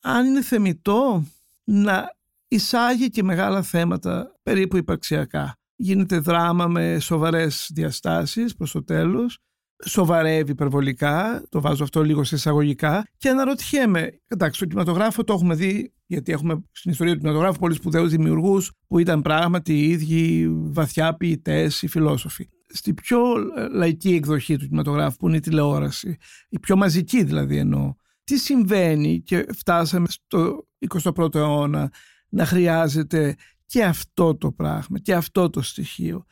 αν 0.00 0.26
είναι 0.26 0.42
θεμητό 0.42 1.24
να 1.64 2.16
εισάγει 2.48 3.10
και 3.10 3.22
μεγάλα 3.22 3.62
θέματα 3.62 4.38
περίπου 4.42 4.76
υπαρξιακά. 4.76 5.58
Γίνεται 5.76 6.18
δράμα 6.18 6.66
με 6.66 6.98
σοβαρές 7.00 7.70
διαστάσεις 7.74 8.54
προς 8.54 8.72
το 8.72 8.84
τέλος, 8.84 9.38
σοβαρεύει 9.84 10.50
υπερβολικά, 10.50 11.44
το 11.48 11.60
βάζω 11.60 11.84
αυτό 11.84 12.02
λίγο 12.02 12.24
σε 12.24 12.34
εισαγωγικά 12.34 13.08
και 13.16 13.28
αναρωτιέμαι, 13.28 14.20
εντάξει, 14.28 14.56
στο 14.56 14.66
κινηματογράφο 14.66 15.24
το 15.24 15.32
έχουμε 15.32 15.54
δει, 15.54 15.92
γιατί 16.06 16.32
έχουμε 16.32 16.64
στην 16.72 16.90
ιστορία 16.90 17.12
του 17.12 17.18
κινηματογράφου 17.18 17.58
πολλούς 17.58 17.76
σπουδαίους 17.76 18.10
δημιουργούς 18.10 18.72
που 18.86 18.98
ήταν 18.98 19.22
πράγματι 19.22 19.72
οι 19.74 19.88
ίδιοι 19.88 20.48
βαθιά 20.50 21.16
ποιητές 21.16 21.82
ή 21.82 21.86
φιλόσοφοι. 21.86 22.48
Στη 22.68 22.94
πιο 22.94 23.18
ε, 23.56 23.68
λαϊκή 23.68 24.14
εκδοχή 24.14 24.56
του 24.56 24.64
κινηματογράφου 24.64 25.16
που 25.16 25.28
είναι 25.28 25.36
η 25.36 25.40
τηλεόραση, 25.40 26.16
η 26.48 26.58
πιο 26.58 26.76
μαζική 26.76 27.22
δηλαδή 27.22 27.56
εννοώ, 27.56 27.94
τι 28.24 28.38
συμβαίνει 28.38 29.20
και 29.20 29.46
φτάσαμε 29.52 30.06
στο 30.08 30.66
21ο 31.02 31.34
αιώνα 31.34 31.92
να 32.28 32.46
χρειάζεται 32.46 33.36
και 33.66 33.84
αυτό 33.84 34.36
το 34.36 34.52
πράγμα 34.52 34.98
και 34.98 35.14
αυτό 35.14 35.50
το 35.50 35.62
στοιχείο. 35.62 36.24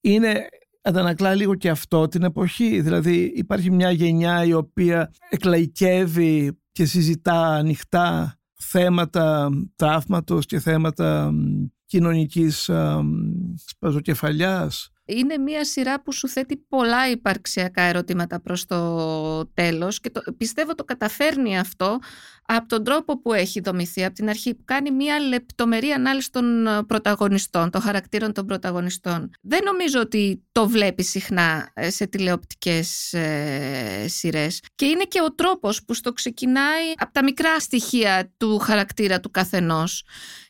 Είναι, 0.00 0.48
αντανακλά 0.82 1.34
λίγο 1.34 1.54
και 1.54 1.70
αυτό 1.70 2.08
την 2.08 2.22
εποχή. 2.22 2.80
Δηλαδή 2.80 3.32
υπάρχει 3.36 3.70
μια 3.70 3.90
γενιά 3.90 4.44
η 4.44 4.52
οποία 4.52 5.10
εκλαϊκεύει 5.28 6.58
και 6.72 6.84
συζητά 6.84 7.46
ανοιχτά 7.46 8.38
θέματα 8.52 9.50
τραύματος 9.76 10.46
και 10.46 10.58
θέματα 10.58 11.30
μ, 11.32 11.64
κοινωνικής 11.86 12.68
α, 12.68 13.02
μ, 13.02 13.54
σπαζοκεφαλιάς. 13.66 14.90
Είναι 15.06 15.38
μια 15.38 15.64
σειρά 15.64 16.02
που 16.02 16.12
σου 16.12 16.28
θέτει 16.28 16.56
πολλά 16.68 17.10
υπαρξιακά 17.10 17.82
ερωτήματα 17.82 18.40
προς 18.40 18.66
το 18.66 19.46
τέλος 19.46 20.00
και 20.00 20.10
το, 20.10 20.20
πιστεύω 20.36 20.74
το 20.74 20.84
καταφέρνει 20.84 21.58
αυτό 21.58 21.98
από 22.46 22.68
τον 22.68 22.84
τρόπο 22.84 23.20
που 23.20 23.32
έχει 23.32 23.60
δομηθεί 23.60 24.04
από 24.04 24.14
την 24.14 24.28
αρχή 24.28 24.54
που 24.54 24.62
κάνει 24.64 24.90
μια 24.90 25.20
λεπτομερή 25.20 25.90
ανάλυση 25.90 26.30
των 26.30 26.66
ε, 26.66 26.82
πρωταγωνιστών, 26.82 27.70
των 27.70 27.80
χαρακτήρων 27.80 28.32
των 28.32 28.46
πρωταγωνιστών. 28.46 29.30
Δεν 29.42 29.60
νομίζω 29.64 30.00
ότι 30.00 30.44
το 30.52 30.68
βλέπει 30.68 31.02
συχνά 31.02 31.70
ε, 31.74 31.90
σε 31.90 32.06
τηλεοπτικές 32.06 33.12
ε, 33.12 34.04
σειρές 34.08 34.62
και 34.74 34.86
είναι 34.86 35.04
και 35.04 35.20
ο 35.20 35.34
τρόπος 35.34 35.84
που 35.84 35.94
στο 35.94 36.12
ξεκινάει 36.12 36.92
από 36.96 37.12
τα 37.12 37.22
μικρά 37.22 37.60
στοιχεία 37.60 38.32
του 38.36 38.58
χαρακτήρα 38.58 39.20
του 39.20 39.30
καθενός 39.30 40.04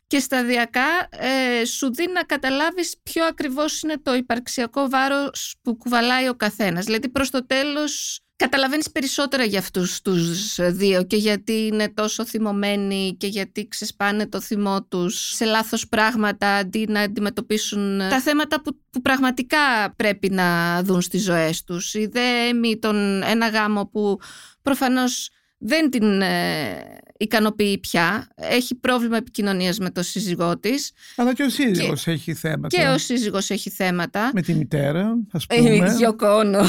και 0.07 0.19
σταδιακά 0.19 1.09
ε, 1.11 1.65
σου 1.65 1.95
δίνει 1.95 2.13
να 2.13 2.23
καταλάβεις 2.23 2.95
ποιο 3.03 3.25
ακριβώς 3.25 3.83
είναι 3.83 3.97
το 4.03 4.15
υπαρξιακό 4.15 4.89
βάρος 4.89 5.55
που 5.63 5.77
κουβαλάει 5.77 6.29
ο 6.29 6.35
καθένας. 6.35 6.85
Δηλαδή 6.85 7.09
προς 7.09 7.31
το 7.31 7.47
τέλος 7.47 8.21
καταλαβαίνεις 8.37 8.91
περισσότερα 8.91 9.45
για 9.45 9.59
αυτούς 9.59 10.01
τους 10.01 10.57
δύο 10.61 11.05
και 11.05 11.17
γιατί 11.17 11.53
είναι 11.53 11.89
τόσο 11.89 12.25
θυμωμένοι 12.25 13.17
και 13.19 13.27
γιατί 13.27 13.69
ξεσπάνε 13.69 14.27
το 14.27 14.41
θυμό 14.41 14.83
τους 14.83 15.35
σε 15.35 15.45
λάθος 15.45 15.89
πράγματα 15.89 16.55
αντί 16.55 16.87
να 16.89 17.01
αντιμετωπίσουν 17.01 17.99
τα 17.99 18.21
θέματα 18.21 18.61
που, 18.61 18.81
που 18.91 19.01
πραγματικά 19.01 19.95
πρέπει 19.97 20.31
να 20.31 20.83
δουν 20.83 21.01
στις 21.01 21.23
ζωές 21.23 21.65
τους. 21.65 21.95
Η 21.95 22.07
δέμη 22.07 22.79
τον 22.79 23.23
ένα 23.23 23.49
γάμο 23.49 23.87
που 23.87 24.19
προφανώς 24.63 25.31
δεν 25.59 25.91
την 25.91 26.21
ε, 26.21 26.97
ικανοποιεί 27.19 27.79
πια. 27.79 28.29
Έχει 28.35 28.75
πρόβλημα 28.75 29.17
επικοινωνίας 29.17 29.79
με 29.79 29.91
το 29.91 30.03
σύζυγό 30.03 30.59
της. 30.59 30.93
Αλλά 31.17 31.35
και 31.35 31.43
ο 31.43 31.49
σύζυγος 31.51 32.07
έχει 32.07 32.35
θέματα. 32.35 32.77
Και 32.77 32.89
ο 32.89 32.99
σύζυγος 32.99 33.51
έχει 33.51 33.71
θέματα. 33.71 34.31
Με 34.35 34.43
τη 34.43 34.55
μητέρα, 34.55 35.17
ας 35.33 35.45
Ε, 35.49 35.57
πούμε. 35.57 35.95
Γιοκόνο. 35.97 36.61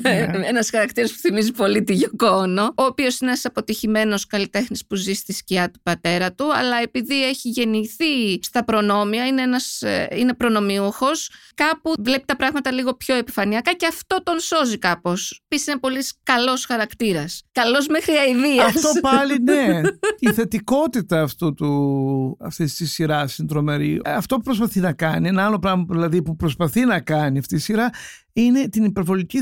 Ναι. 0.00 0.26
Ένας 0.48 0.70
χαρακτήρας 0.70 1.12
που 1.12 1.18
θυμίζει 1.18 1.52
πολύ 1.52 1.82
τη 1.82 1.94
Γιοκόνο. 1.94 2.62
Ο 2.64 2.82
οποίος 2.84 3.18
είναι 3.20 3.30
ένας 3.30 3.44
αποτυχημένος 3.44 4.26
καλλιτέχνης 4.26 4.86
που 4.86 4.94
ζει 4.94 5.12
στη 5.12 5.32
σκιά 5.32 5.70
του 5.70 5.80
πατέρα 5.82 6.32
του, 6.32 6.54
αλλά 6.54 6.76
επειδή 6.82 7.24
έχει 7.28 7.48
γεννηθεί 7.48 8.38
στα 8.42 8.64
προνόμια, 8.64 9.26
είναι, 9.26 9.42
ένας, 9.42 9.82
ε, 9.82 10.08
είναι 10.16 10.34
προνομιούχος, 10.34 11.30
κάπου 11.54 11.94
βλέπει 11.98 12.24
τα 12.26 12.36
πράγματα 12.36 12.72
λίγο 12.72 12.94
πιο 12.94 13.14
επιφανειακά 13.14 13.72
και 13.72 13.86
αυτό 13.86 14.22
τον 14.22 14.38
σώζει 14.38 14.78
κάπως. 14.78 15.40
Επίσης 15.44 15.66
είναι 15.66 15.78
πολύ 15.78 16.06
καλός 16.22 16.64
χαρακτήρας. 16.64 17.42
Καλός 17.52 17.86
μέχρι 17.86 18.13
αηδίας. 18.16 18.66
Αυτό 18.66 18.88
πάλι 19.00 19.38
ναι. 19.42 19.80
Η 20.18 20.32
θετικότητα 20.32 21.22
αυτού 21.22 21.54
του, 21.54 22.36
αυτής 22.40 22.74
της 22.74 22.92
σειράς 22.92 23.38
είναι 23.38 23.48
τρομερή. 23.48 24.00
Αυτό 24.04 24.36
που 24.36 24.42
προσπαθεί 24.42 24.80
να 24.80 24.92
κάνει, 24.92 25.28
ένα 25.28 25.44
άλλο 25.44 25.58
πράγμα 25.58 25.84
δηλαδή 25.88 26.22
που 26.22 26.36
προσπαθεί 26.36 26.84
να 26.84 27.00
κάνει 27.00 27.38
αυτή 27.38 27.54
η 27.54 27.58
σειρά 27.58 27.90
είναι 28.32 28.68
την 28.68 28.84
υπερβολική 28.84 29.38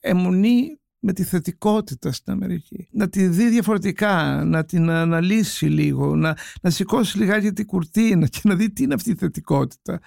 αιμονή 0.00 0.78
με 1.00 1.12
τη 1.12 1.24
θετικότητα 1.24 2.12
στην 2.12 2.32
Αμερική. 2.32 2.88
Να 2.90 3.08
τη 3.08 3.26
δει 3.26 3.48
διαφορετικά, 3.48 4.44
να 4.44 4.64
την 4.64 4.90
αναλύσει 4.90 5.66
λίγο, 5.66 6.16
να, 6.16 6.36
να 6.62 6.70
σηκώσει 6.70 7.18
λιγάκι 7.18 7.52
την 7.52 7.66
κουρτίνα 7.66 8.26
και 8.26 8.40
να 8.44 8.54
δει 8.54 8.72
τι 8.72 8.82
είναι 8.82 8.94
αυτή 8.94 9.10
η 9.10 9.14
θετικότητα. 9.14 10.00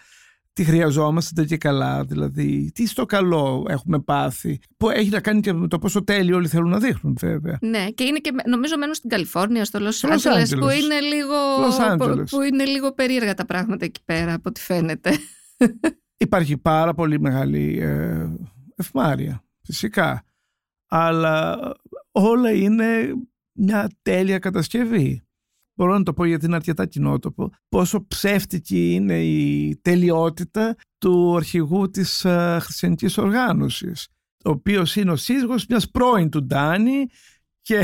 Τι 0.53 0.63
χρειαζόμαστε 0.63 1.45
και 1.45 1.57
καλά, 1.57 2.03
δηλαδή. 2.03 2.71
Τι 2.73 2.87
στο 2.87 3.05
καλό 3.05 3.65
έχουμε 3.69 3.99
πάθει. 3.99 4.59
Που 4.77 4.89
έχει 4.89 5.09
να 5.09 5.19
κάνει 5.19 5.39
και 5.39 5.53
με 5.53 5.67
το 5.67 5.79
πόσο 5.79 6.03
τέλειο 6.03 6.35
όλοι 6.35 6.47
θέλουν 6.47 6.69
να 6.69 6.79
δείχνουν, 6.79 7.17
βέβαια. 7.19 7.57
Ναι, 7.61 7.89
και 7.89 8.03
είναι 8.03 8.17
και 8.19 8.31
νομίζω 8.47 8.77
μένουν 8.77 8.93
στην 8.95 9.09
Καλιφόρνια, 9.09 9.65
στο 9.65 9.79
Los 9.81 9.91
Στο 9.91 10.09
Los 10.09 10.13
Angeles, 10.13 10.41
Angeles. 10.41 10.59
που 10.59 10.69
είναι 10.69 10.99
λίγο, 10.99 11.35
Los 11.67 11.97
που, 11.97 12.03
Angeles. 12.03 12.23
που 12.29 12.41
είναι 12.41 12.65
λίγο 12.65 12.93
περίεργα 12.93 13.33
τα 13.33 13.45
πράγματα 13.45 13.85
εκεί 13.85 14.01
πέρα, 14.05 14.33
από 14.33 14.49
ό,τι 14.49 14.61
φαίνεται. 14.61 15.11
Υπάρχει 16.17 16.57
πάρα 16.57 16.93
πολύ 16.93 17.19
μεγάλη 17.19 17.79
ε, 17.81 18.29
ευμάρεια, 18.75 19.43
φυσικά. 19.61 20.23
Αλλά 20.87 21.59
όλα 22.11 22.51
είναι 22.51 23.13
μια 23.51 23.89
τέλεια 24.01 24.39
κατασκευή. 24.39 25.21
Μπορώ 25.75 25.97
να 25.97 26.03
το 26.03 26.13
πω 26.13 26.25
γιατί 26.25 26.45
είναι 26.45 26.55
αρκετά 26.55 26.85
κοινότοπο. 26.85 27.49
Πόσο 27.69 28.05
ψεύτικη 28.07 28.93
είναι 28.93 29.23
η 29.23 29.75
τελειότητα 29.81 30.75
του 30.97 31.35
αρχηγού 31.35 31.89
της 31.89 32.25
ε, 32.25 32.57
χριστιανικής 32.61 33.17
οργάνωσης. 33.17 34.07
Ο 34.45 34.49
οποίος 34.49 34.95
είναι 34.95 35.11
ο 35.11 35.15
σύζυγος 35.15 35.65
μιας 35.69 35.89
πρώην 35.89 36.29
του 36.29 36.43
Ντάνη 36.43 37.05
και 37.61 37.83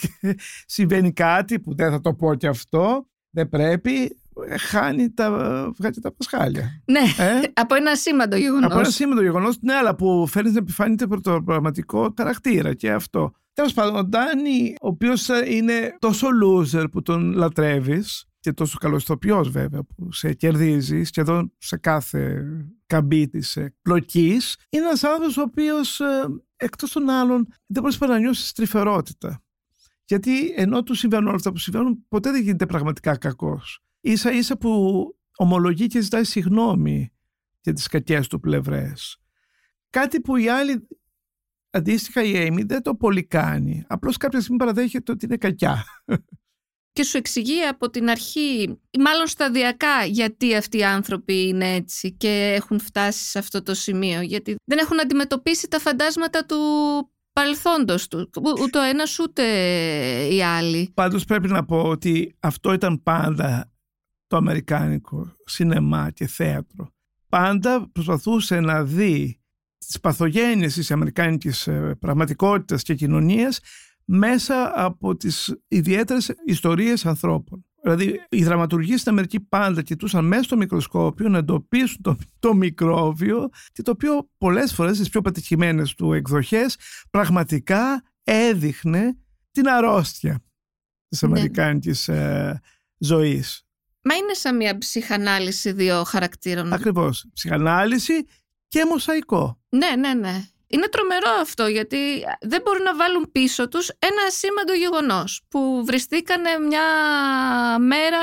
συμβαίνει 0.66 1.12
κάτι 1.12 1.60
που 1.60 1.74
δεν 1.74 1.90
θα 1.90 2.00
το 2.00 2.14
πω 2.14 2.34
και 2.34 2.46
αυτό. 2.46 3.06
Δεν 3.30 3.48
πρέπει. 3.48 4.18
ε, 4.48 4.58
Χάνει 4.58 5.10
τα, 5.10 5.30
βγάζει 5.78 6.00
τα 6.00 6.12
πασχάλια. 6.12 6.82
ναι, 6.84 7.00
Ε; 7.18 7.40
από 7.62 7.74
ένα 7.74 7.94
σήμαντο 7.94 8.36
γεγονός. 8.36 8.70
Από 8.70 8.78
ένα 8.78 8.90
σήμαντο 8.90 9.22
γεγονός, 9.22 9.56
ναι, 9.60 9.74
αλλά 9.74 9.94
που 9.94 10.26
φέρνει 10.26 10.50
να 10.50 10.58
επιφάνεται 10.58 11.06
προ 11.06 11.20
το 11.20 11.42
πραγματικό 11.42 12.14
χαρακτήρα 12.16 12.74
και 12.74 12.92
αυτό. 12.92 13.32
Τέλος 13.56 13.72
πάντων, 13.72 13.96
ο 13.96 14.04
Ντάνι, 14.04 14.74
ο 14.80 14.88
οποίος 14.88 15.28
είναι 15.28 15.96
τόσο 15.98 16.28
loser 16.44 16.86
που 16.90 17.02
τον 17.02 17.32
λατρεύεις 17.32 18.24
και 18.40 18.52
τόσο 18.52 18.78
καλό 18.78 18.96
ηθοποιό 18.96 19.44
βέβαια, 19.44 19.82
που 19.84 20.12
σε 20.12 20.34
κερδίζεις 20.34 21.08
σχεδόν 21.08 21.52
σε 21.58 21.76
κάθε 21.76 22.44
καμπή 22.86 23.28
τη 23.28 23.64
πλοκής, 23.82 24.56
είναι 24.68 24.84
ένας 24.84 25.04
άνθρωπος 25.04 25.36
ο 25.36 25.42
οποίος 25.42 26.00
εκτός 26.56 26.92
των 26.92 27.10
άλλων 27.10 27.46
δεν 27.66 27.82
μπορεί 27.82 27.96
παρά 27.96 28.12
να 28.12 28.18
νιώσει 28.18 28.54
τρυφερότητα. 28.54 29.44
Γιατί 30.04 30.52
ενώ 30.56 30.82
του 30.82 30.94
συμβαίνουν 30.94 31.26
όλα 31.26 31.36
αυτά 31.36 31.52
που 31.52 31.58
συμβαίνουν, 31.58 32.04
ποτέ 32.08 32.30
δεν 32.30 32.42
γίνεται 32.42 32.66
πραγματικά 32.66 33.16
κακός. 33.16 33.84
σα 34.02 34.30
ίσα 34.30 34.56
που 34.56 34.70
ομολογεί 35.36 35.86
και 35.86 36.00
ζητάει 36.00 36.24
συγγνώμη 36.24 37.12
για 37.60 37.72
τις 37.72 37.86
κακές 37.86 38.26
του 38.26 38.40
πλευρές. 38.40 39.18
Κάτι 39.90 40.20
που 40.20 40.36
η 40.36 40.48
άλλη, 40.48 40.88
αντίστοιχα 41.76 42.22
η 42.22 42.48
Amy, 42.48 42.62
δεν 42.66 42.82
το 42.82 42.94
πολύ 42.94 43.24
κάνει. 43.24 43.84
Απλώς 43.86 44.16
κάποια 44.16 44.40
στιγμή 44.40 44.58
παραδέχεται 44.58 45.12
ότι 45.12 45.24
είναι 45.24 45.36
κακιά. 45.36 45.84
Και 46.92 47.02
σου 47.02 47.16
εξηγεί 47.16 47.62
από 47.62 47.90
την 47.90 48.08
αρχή, 48.08 48.78
ή 48.90 48.98
μάλλον 48.98 49.26
σταδιακά, 49.26 50.04
γιατί 50.04 50.54
αυτοί 50.54 50.78
οι 50.78 50.84
άνθρωποι 50.84 51.48
είναι 51.48 51.74
έτσι 51.74 52.12
και 52.12 52.54
έχουν 52.56 52.80
φτάσει 52.80 53.24
σε 53.24 53.38
αυτό 53.38 53.62
το 53.62 53.74
σημείο. 53.74 54.20
Γιατί 54.20 54.54
δεν 54.64 54.78
έχουν 54.78 55.00
αντιμετωπίσει 55.00 55.68
τα 55.68 55.78
φαντάσματα 55.78 56.46
του 56.46 56.56
παρελθόντος 57.32 58.08
του. 58.08 58.30
Ούτε 58.62 58.78
ο 58.78 58.82
ένας 58.82 59.18
ούτε 59.18 59.42
οι 60.30 60.42
άλλοι. 60.42 60.90
Πάντως 60.94 61.24
πρέπει 61.24 61.48
να 61.48 61.64
πω 61.64 61.82
ότι 61.82 62.36
αυτό 62.40 62.72
ήταν 62.72 63.02
πάντα 63.02 63.72
το 64.26 64.36
αμερικάνικο 64.36 65.32
σινεμά 65.44 66.10
και 66.10 66.26
θέατρο. 66.26 66.90
Πάντα 67.28 67.90
προσπαθούσε 67.92 68.60
να 68.60 68.84
δει 68.84 69.40
τις 69.78 70.00
παθογένειες 70.00 70.74
της 70.74 70.90
αμερικάνικης 70.90 71.66
ε, 71.66 71.96
πραγματικότητας 72.00 72.82
και 72.82 72.94
κοινωνίας 72.94 73.60
μέσα 74.04 74.72
από 74.74 75.16
τις 75.16 75.54
ιδιαίτερες 75.68 76.32
ιστορίες 76.44 77.06
ανθρώπων. 77.06 77.64
Δηλαδή, 77.82 78.20
οι 78.28 78.44
δραματουργοί 78.44 78.96
στην 78.96 79.12
Αμερική 79.12 79.40
πάντα 79.40 79.82
κοιτούσαν 79.82 80.24
μέσα 80.24 80.42
στο 80.42 80.56
μικροσκόπιο 80.56 81.28
να 81.28 81.38
εντοπίσουν 81.38 82.02
το, 82.02 82.16
το 82.38 82.54
μικρόβιο 82.54 83.48
και 83.72 83.82
το 83.82 83.90
οποίο 83.90 84.28
πολλές 84.38 84.72
φορές 84.74 84.96
στις 84.96 85.08
πιο 85.08 85.20
πετυχημένες 85.20 85.94
του 85.94 86.12
εκδοχές 86.12 86.76
πραγματικά 87.10 88.02
έδειχνε 88.24 89.16
την 89.50 89.68
αρρώστια 89.68 90.42
της 91.08 91.22
Ναι. 91.22 91.28
αμερικάνικης 91.28 92.08
ε, 92.08 92.60
ζωής. 92.98 93.66
Μα 94.02 94.14
είναι 94.14 94.32
σαν 94.32 94.56
μια 94.56 94.78
ψυχανάλυση 94.78 95.72
δύο 95.72 96.04
χαρακτήρων. 96.04 96.72
Ακριβώς. 96.72 97.26
Ψυχανάλυση 97.32 98.26
και 98.68 98.84
μοσαϊκό. 98.84 99.58
Ναι, 99.68 99.90
ναι, 99.98 100.14
ναι. 100.14 100.44
Είναι 100.68 100.88
τρομερό 100.88 101.30
αυτό 101.40 101.66
γιατί 101.66 101.96
δεν 102.40 102.60
μπορούν 102.64 102.82
να 102.82 102.96
βάλουν 102.96 103.28
πίσω 103.32 103.68
τους 103.68 103.88
ένα 103.88 104.30
σήμαντο 104.30 104.72
γεγονός 104.72 105.40
που 105.48 105.82
βριστήκανε 105.86 106.50
μια 106.68 106.82
μέρα 107.78 108.18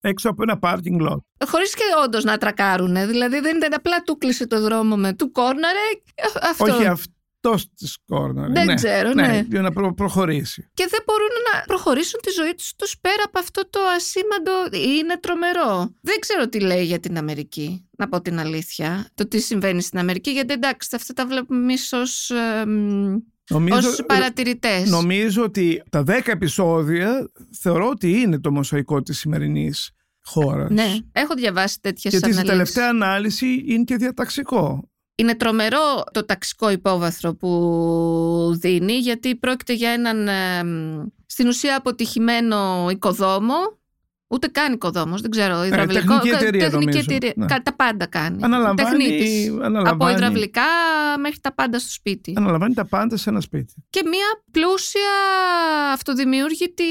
Έξω 0.00 0.28
από 0.30 0.42
ένα 0.42 0.58
parking 0.62 1.08
lot. 1.10 1.16
χωρίς 1.46 1.74
και 1.74 1.82
όντως 2.04 2.24
να 2.24 2.38
τρακάρουνε. 2.38 3.06
Δηλαδή 3.06 3.40
δεν 3.40 3.56
ήταν 3.56 3.74
απλά 3.74 4.02
του 4.02 4.18
κλείσε 4.18 4.46
το 4.46 4.60
δρόμο 4.60 4.96
με 4.96 5.12
του 5.12 5.30
κόρναρε. 5.32 5.78
Αυτό. 6.42 6.64
Όχι 6.64 6.86
αυτός 7.44 7.68
της 7.74 7.98
κόρναρ. 8.06 8.50
Δεν 8.50 8.74
ξέρω, 8.74 9.12
ναι. 9.14 9.44
Για 9.50 9.60
να 9.60 9.72
προ- 9.72 9.94
προχωρήσει. 9.94 10.70
Και 10.74 10.86
δεν 10.90 11.00
μπορούν 11.06 11.28
να 11.52 11.60
προχωρήσουν 11.66 12.20
τη 12.22 12.30
ζωή 12.30 12.54
τους, 12.54 12.72
τους 12.76 12.98
πέρα 13.00 13.22
από 13.26 13.38
αυτό 13.38 13.68
το 13.70 13.80
ασήμαντο. 13.96 14.52
Είναι 14.88 15.18
τρομερό. 15.20 15.94
Δεν 16.00 16.18
ξέρω 16.20 16.48
τι 16.48 16.60
λέει 16.60 16.84
για 16.84 17.00
την 17.00 17.16
Αμερική, 17.18 17.88
να 17.98 18.08
πω 18.08 18.20
την 18.22 18.38
αλήθεια. 18.38 19.08
Το 19.14 19.28
τι 19.28 19.40
συμβαίνει 19.40 19.82
στην 19.82 19.98
Αμερική, 19.98 20.30
γιατί 20.30 20.52
εντάξει, 20.52 20.88
αυτά 20.94 21.12
τα 21.12 21.26
βλέπουμε 21.26 21.60
εμείς 21.60 21.92
ως, 21.92 22.30
ε, 22.30 22.66
μ, 22.66 23.16
Νομίζω, 23.50 23.88
ως 23.88 24.02
παρατηρητές. 24.06 24.88
νομίζω 24.90 25.42
ότι 25.42 25.82
τα 25.90 26.02
δέκα 26.02 26.30
επεισόδια 26.32 27.30
θεωρώ 27.60 27.88
ότι 27.88 28.10
είναι 28.20 28.40
το 28.40 28.50
μοσαϊκό 28.52 29.02
της 29.02 29.18
σημερινής 29.18 29.90
χώρας. 30.24 30.70
Ναι, 30.70 30.96
έχω 31.12 31.34
διαβάσει 31.34 31.80
τέτοιες 31.80 32.12
Γιατί 32.12 32.32
στη 32.32 32.40
αναλύσεις. 32.40 32.74
τελευταία 32.74 32.88
ανάλυση 32.88 33.64
είναι 33.66 33.84
και 33.84 33.96
διαταξικό. 33.96 34.90
Είναι 35.14 35.34
τρομερό 35.36 36.04
το 36.12 36.24
ταξικό 36.24 36.70
υπόβαθρο 36.70 37.34
που 37.34 38.56
δίνει 38.60 38.92
γιατί 38.92 39.36
πρόκειται 39.36 39.72
για 39.72 39.90
έναν 39.90 40.28
ε, 40.28 40.64
μ, 40.64 41.06
στην 41.26 41.48
ουσία 41.48 41.76
αποτυχημένο 41.76 42.88
οικοδόμο 42.90 43.54
ούτε 44.32 44.46
καν 44.46 44.72
οικοδόμος, 44.72 45.20
δεν 45.20 45.30
ξέρω, 45.30 45.64
υδραυλικό. 45.64 46.14
Ε, 46.14 46.16
τεχνική 46.18 46.28
εταιρεία, 46.28 46.60
τεχνική 46.70 46.84
νομίζω. 46.84 46.98
εταιρεία. 47.10 47.32
Ναι. 47.36 47.46
Κα- 47.46 47.62
Τα 47.62 47.74
πάντα 47.74 48.06
κάνει. 48.06 48.38
Αναλαμβάνει- 48.42 48.98
Τεχνίτης. 49.08 49.48
αναλαμβάνει- 49.48 49.88
Από 49.88 50.08
υδραυλικά 50.08 50.62
μέχρι 51.20 51.38
τα 51.40 51.54
πάντα 51.54 51.78
στο 51.78 51.90
σπίτι. 51.90 52.32
Αναλαμβάνει 52.36 52.74
τα 52.74 52.86
πάντα 52.86 53.16
σε 53.16 53.30
ένα 53.30 53.40
σπίτι. 53.40 53.74
Και 53.90 54.00
μια 54.04 54.26
πλούσια 54.50 55.10
αυτοδημιούργητη, 55.92 56.84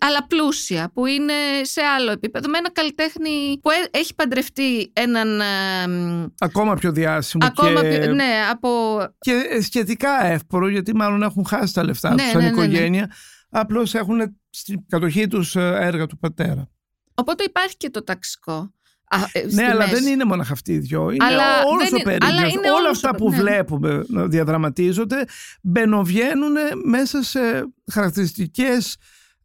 αλλά 0.00 0.26
πλούσια, 0.26 0.90
που 0.94 1.06
είναι 1.06 1.32
σε 1.62 1.80
άλλο 1.80 2.10
επίπεδο. 2.10 2.48
Με 2.48 2.58
ένα 2.58 2.70
καλλιτέχνη 2.72 3.58
που 3.62 3.70
ε- 3.70 3.98
έχει 3.98 4.14
παντρευτεί 4.14 4.90
έναν. 4.92 5.40
ε, 5.40 5.86
μ, 5.88 6.26
Ακόμα 6.40 6.74
πιο 6.74 6.92
διάσημο 6.92 7.46
ακόμα 7.46 7.80
και, 7.82 7.98
πιο- 7.98 8.12
Ναι, 8.14 8.32
από 8.50 8.98
και 9.18 9.60
σχετικά 9.62 10.24
εύπορο 10.26 10.68
γιατί 10.68 10.94
μάλλον 10.96 11.22
έχουν 11.22 11.46
χάσει 11.46 11.74
τα 11.74 11.84
λεφτά 11.84 12.08
Ναι, 12.10 12.16
τους 12.22 12.30
σαν 12.30 12.40
ναι, 12.40 12.46
ναι, 12.50 12.54
ναι. 12.56 12.62
οικογένεια. 12.62 13.10
Απλώς 13.50 13.94
έχουν 13.94 14.36
στην 14.50 14.86
κατοχή 14.88 15.26
τους 15.26 15.56
ε, 15.56 15.76
έργα 15.80 16.06
του 16.06 16.18
πατέρα. 16.18 16.68
Οπότε 17.14 17.44
υπάρχει 17.44 17.76
και 17.76 17.90
το 17.90 18.04
ταξικό. 18.04 18.72
Α, 19.12 19.18
ε, 19.32 19.40
στη 19.40 19.54
Ναι, 19.54 19.64
αλλά 19.64 19.86
μέση. 19.86 19.94
δεν 20.02 20.12
είναι 20.12 20.24
μόνο 20.24 20.42
αυτοί 20.50 20.72
οι 20.72 20.78
δυο. 20.78 21.10
Είναι 21.10 21.24
Αλλά 21.24 21.62
όλος 21.64 21.82
δεν 21.88 21.92
ο 21.92 21.96
είναι- 21.96 22.02
περίγυρος. 22.02 22.30
αλλά 22.38 22.48
είναι 22.48 22.70
Όλα 22.70 22.78
όλος 22.78 22.90
αυτά 22.90 23.10
ο- 23.10 23.14
που 23.14 23.30
ναι. 23.30 23.36
βλέπουμε 23.36 24.04
να 24.08 24.26
διαδραματίζονται 24.26 25.24
μπαινοβγαίνουν 25.62 26.52
μέσα 26.84 27.22
σε 27.22 27.40
χαρακτηριστικές 27.92 28.96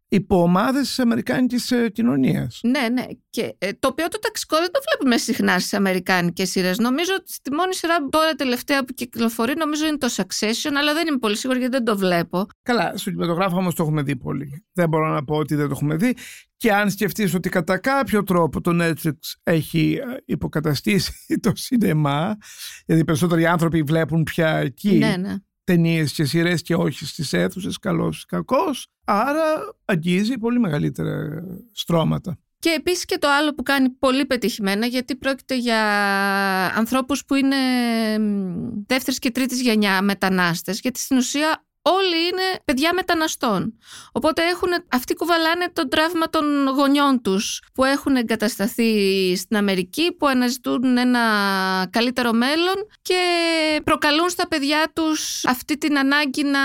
υποομάδες 0.07 0.87
της 0.87 0.99
αμερικάνικης 0.99 1.71
ε, 1.71 1.89
κοινωνίας. 1.89 2.59
Ναι, 2.63 2.87
ναι. 2.89 3.05
Και 3.29 3.55
ε, 3.57 3.73
το 3.79 3.87
οποίο 3.87 4.07
το 4.07 4.19
ταξικό 4.19 4.57
δεν 4.57 4.71
το 4.71 4.79
βλέπουμε 4.89 5.17
συχνά 5.17 5.59
στις 5.59 5.73
αμερικάνικες 5.73 6.49
σειρές. 6.49 6.77
Νομίζω 6.77 7.11
ότι 7.19 7.31
στη 7.31 7.53
μόνη 7.53 7.75
σειρά 7.75 7.95
τώρα 8.09 8.33
τελευταία 8.33 8.85
που 8.85 8.93
κυκλοφορεί, 8.93 9.53
νομίζω 9.57 9.85
είναι 9.87 9.97
το 9.97 10.07
Succession, 10.15 10.71
αλλά 10.77 10.93
δεν 10.93 11.07
είμαι 11.07 11.17
πολύ 11.17 11.37
σίγουρη 11.37 11.59
γιατί 11.59 11.75
δεν 11.75 11.85
το 11.85 11.97
βλέπω. 11.97 12.47
Καλά, 12.61 12.97
στο 12.97 13.09
κινηματογράφο 13.09 13.57
όμως 13.57 13.75
το 13.75 13.83
έχουμε 13.83 14.01
δει 14.01 14.15
πολύ. 14.15 14.65
Δεν 14.73 14.89
μπορώ 14.89 15.07
να 15.07 15.23
πω 15.23 15.35
ότι 15.35 15.55
δεν 15.55 15.65
το 15.67 15.71
έχουμε 15.71 15.95
δει. 15.95 16.15
Και 16.57 16.73
αν 16.73 16.89
σκεφτείς 16.89 17.33
ότι 17.33 17.49
κατά 17.49 17.77
κάποιο 17.77 18.23
τρόπο 18.23 18.61
το 18.61 18.71
Netflix 18.81 19.17
έχει 19.43 19.99
ε, 20.01 20.17
υποκαταστήσει 20.25 21.39
το 21.41 21.51
σινεμά, 21.53 22.37
γιατί 22.85 23.01
οι 23.01 23.05
περισσότεροι 23.05 23.45
άνθρωποι 23.45 23.81
βλέπουν 23.81 24.23
πια 24.23 24.57
εκεί 24.57 24.97
Ναι, 24.97 25.15
ναι. 25.17 25.35
Ταινίες 25.65 26.13
και 26.13 26.25
σειρές 26.25 26.62
και 26.62 26.75
όχι 26.75 27.06
στις 27.06 27.34
αίθουσες, 27.34 27.78
καλός 27.78 28.21
ή 28.21 28.25
κακός. 28.25 28.88
Άρα 29.06 29.75
αγγίζει 29.86 30.38
πολύ 30.38 30.60
μεγαλύτερα 30.60 31.43
στρώματα. 31.71 32.38
Και 32.60 32.69
επίσης 32.78 33.06
και 33.06 33.17
το 33.17 33.28
άλλο 33.30 33.54
που 33.54 33.63
κάνει 33.63 33.89
πολύ 33.89 34.25
πετυχημένα 34.25 34.86
γιατί 34.86 35.15
πρόκειται 35.15 35.58
για 35.58 35.82
ανθρώπους 36.75 37.25
που 37.25 37.36
είναι 37.36 37.56
μ, 38.19 38.84
δεύτερης 38.88 39.19
και 39.19 39.32
τρίτης 39.32 39.62
γενιά 39.62 40.01
μετανάστες 40.01 40.80
γιατί 40.80 40.99
στην 40.99 41.17
ουσία 41.17 41.64
όλοι 41.87 42.15
είναι 42.27 42.61
παιδιά 42.65 42.93
μεταναστών. 42.93 43.73
Οπότε 44.11 44.41
έχουν, 44.43 44.69
αυτοί 44.91 45.13
κουβαλάνε 45.13 45.65
το 45.73 45.87
τραύμα 45.87 46.29
των 46.29 46.43
γονιών 46.77 47.21
τους 47.21 47.61
που 47.73 47.83
έχουν 47.83 48.15
εγκατασταθεί 48.15 48.91
στην 49.35 49.57
Αμερική, 49.57 50.11
που 50.17 50.27
αναζητούν 50.27 50.97
ένα 50.97 51.19
καλύτερο 51.89 52.31
μέλλον 52.33 52.75
και 53.01 53.15
προκαλούν 53.83 54.29
στα 54.29 54.47
παιδιά 54.47 54.91
τους 54.93 55.45
αυτή 55.45 55.77
την 55.77 55.97
ανάγκη 55.97 56.43
να 56.43 56.59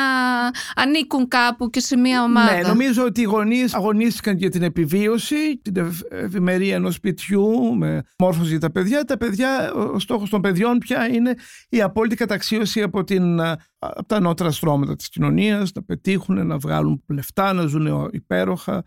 ανήκουν 0.75 1.29
κάπου 1.29 1.71
και 1.71 1.81
σε 1.81 1.97
μια 1.97 2.23
ομάδα. 2.23 2.55
Ναι, 2.55 2.61
νομίζω 2.69 3.05
ότι 3.05 3.21
οι 3.21 3.25
γονείς 3.25 3.75
αγωνίστηκαν 3.75 4.37
για 4.37 4.51
την 4.51 4.63
επιβίωση, 4.63 5.57
την 5.63 5.77
ευ- 5.77 6.13
ευημερία 6.13 6.75
ενός 6.75 6.95
σπιτιού 6.95 7.75
με 7.77 8.03
μόρφωση 8.19 8.49
για 8.51 8.59
τα 8.61 8.71
παιδιά. 8.71 9.05
Τα 9.05 9.17
παιδιά, 9.17 9.73
ο 9.73 9.99
στόχος 9.99 10.31
των 10.31 10.41
παιδιών 10.41 10.79
πια 10.79 11.09
είναι 11.09 11.35
η 11.69 11.83
απόλυτη 11.83 12.17
καταξίωση 12.17 12.83
από, 12.83 13.05
την, 13.05 13.41
α, 13.41 13.57
από 13.83 14.07
τα 14.07 14.17
ανώτερα 14.17 14.51
στρώματα 14.51 14.97
της 14.97 15.09
κοινωνίας, 15.09 15.73
να 15.73 15.83
πετύχουν, 15.83 16.47
να 16.47 16.59
βγάλουν 16.59 17.03
λεφτά, 17.07 17.53
να 17.53 17.67
ζουν 17.67 18.09
υπέροχα 18.13 18.83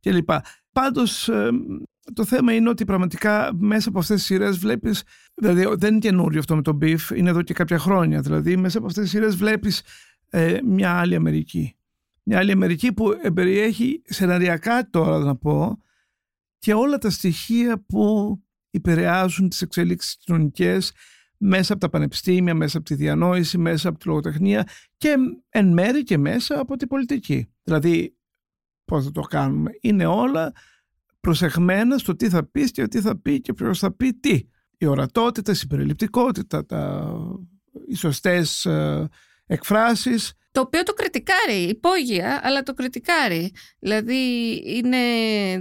κλπ. 0.00 0.30
Πάντως, 0.72 1.30
το 2.14 2.24
θέμα 2.24 2.54
είναι 2.54 2.68
ότι 2.68 2.84
πραγματικά 2.84 3.50
μέσα 3.54 3.88
από 3.88 3.98
αυτές 3.98 4.16
τις 4.16 4.24
σειρές 4.24 4.58
βλέπεις. 4.58 5.02
Δηλαδή, 5.34 5.66
δεν 5.76 5.90
είναι 5.90 5.98
καινούριο 5.98 6.38
αυτό 6.38 6.56
με 6.56 6.62
τον 6.62 6.78
Beef, 6.82 7.16
είναι 7.16 7.30
εδώ 7.30 7.42
και 7.42 7.54
κάποια 7.54 7.78
χρόνια. 7.78 8.20
Δηλαδή, 8.20 8.56
μέσα 8.56 8.78
από 8.78 8.86
αυτές 8.86 9.02
τις 9.02 9.12
σειρές 9.12 9.36
βλέπεις 9.36 9.82
ε, 10.28 10.58
μια 10.64 10.98
άλλη 10.98 11.14
Αμερική. 11.14 11.76
Μια 12.22 12.38
άλλη 12.38 12.50
Αμερική 12.50 12.92
που 12.92 13.12
περιέχει 13.34 14.02
σεναριακά 14.04 14.90
τώρα 14.90 15.18
να 15.18 15.36
πω 15.36 15.82
και 16.58 16.74
όλα 16.74 16.98
τα 16.98 17.10
στοιχεία 17.10 17.84
που 17.84 18.36
επηρεάζουν 18.70 19.48
τις 19.48 19.62
εξελίξεις 19.62 20.16
κοινωνικές 20.16 20.92
μέσα 21.44 21.72
από 21.72 21.80
τα 21.80 21.88
πανεπιστήμια, 21.88 22.54
μέσα 22.54 22.78
από 22.78 22.86
τη 22.86 22.94
διανόηση, 22.94 23.58
μέσα 23.58 23.88
από 23.88 23.98
τη 23.98 24.08
λογοτεχνία 24.08 24.66
και 24.96 25.16
εν 25.48 25.72
μέρη 25.72 26.02
και 26.02 26.18
μέσα 26.18 26.60
από 26.60 26.76
την 26.76 26.88
πολιτική. 26.88 27.52
Δηλαδή, 27.62 28.16
πώς 28.84 29.04
θα 29.04 29.10
το 29.10 29.20
κάνουμε; 29.20 29.70
Είναι 29.80 30.06
όλα 30.06 30.52
προσεγμένα 31.20 31.98
στο 31.98 32.16
τι 32.16 32.28
θα 32.28 32.44
πεις 32.44 32.70
και 32.70 32.88
τι 32.88 33.00
θα 33.00 33.20
πει 33.20 33.40
και 33.40 33.52
ποιος 33.52 33.78
θα 33.78 33.96
πει 33.96 34.14
τι. 34.14 34.40
Η 34.78 34.86
ορατότητα, 34.86 35.52
η 35.52 35.54
συμπεριληπτικότητα, 35.54 36.66
τα, 36.66 37.12
οι 37.86 37.94
σωστές 37.94 38.66
ε, 38.66 39.08
εκφράσεις 39.46 40.32
Το 40.52 40.60
οποίο 40.60 40.82
το 40.82 40.92
κριτικάρει, 40.92 41.62
υπόγεια, 41.68 42.40
αλλά 42.42 42.62
το 42.62 42.74
κριτικάρει. 42.74 43.52
Δηλαδή 43.78 44.22
είναι 44.66 44.96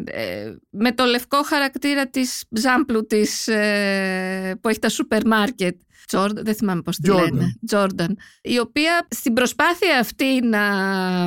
ε, 0.05 0.55
με 0.69 0.91
το 0.91 1.03
λευκό 1.05 1.43
χαρακτήρα 1.43 2.07
της 2.09 2.43
Ζάμπλου 2.49 3.05
της, 3.05 3.47
ε, 3.47 4.57
που 4.61 4.69
έχει 4.69 4.79
τα 4.79 4.89
σούπερ 4.89 5.25
μάρκετ. 5.25 5.75
Τζόρνταν, 6.07 6.45
δεν 6.45 6.55
θυμάμαι 6.55 6.81
πώς 6.81 6.97
τη 6.97 7.09
Jordan. 7.11 7.19
λένε. 7.19 7.57
Τζόρνταν. 7.65 8.17
Η 8.41 8.59
οποία 8.59 9.07
στην 9.09 9.33
προσπάθεια 9.33 9.99
αυτή 9.99 10.41
να 10.45 10.59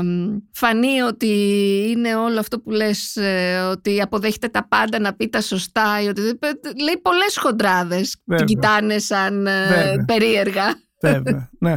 μ, 0.04 0.36
φανεί 0.52 1.00
ότι 1.00 1.28
είναι 1.90 2.16
όλο 2.16 2.38
αυτό 2.38 2.60
που 2.60 2.70
λες, 2.70 3.16
ε, 3.16 3.58
ότι 3.70 4.00
αποδέχεται 4.00 4.48
τα 4.48 4.68
πάντα 4.68 4.98
να 4.98 5.14
πει 5.14 5.28
τα 5.28 5.40
σωστά, 5.40 6.02
ή 6.02 6.06
ότι, 6.06 6.20
λέει 6.20 6.98
πολλές 7.02 7.38
χοντράδες. 7.38 8.10
Την 8.10 8.20
Βέβαια. 8.24 8.44
κοιτάνε 8.44 8.98
σαν 8.98 9.46
ε, 9.46 9.66
Βέβαια. 9.68 10.04
περίεργα. 10.06 10.74
Βέβαια, 11.00 11.50
ναι. 11.58 11.74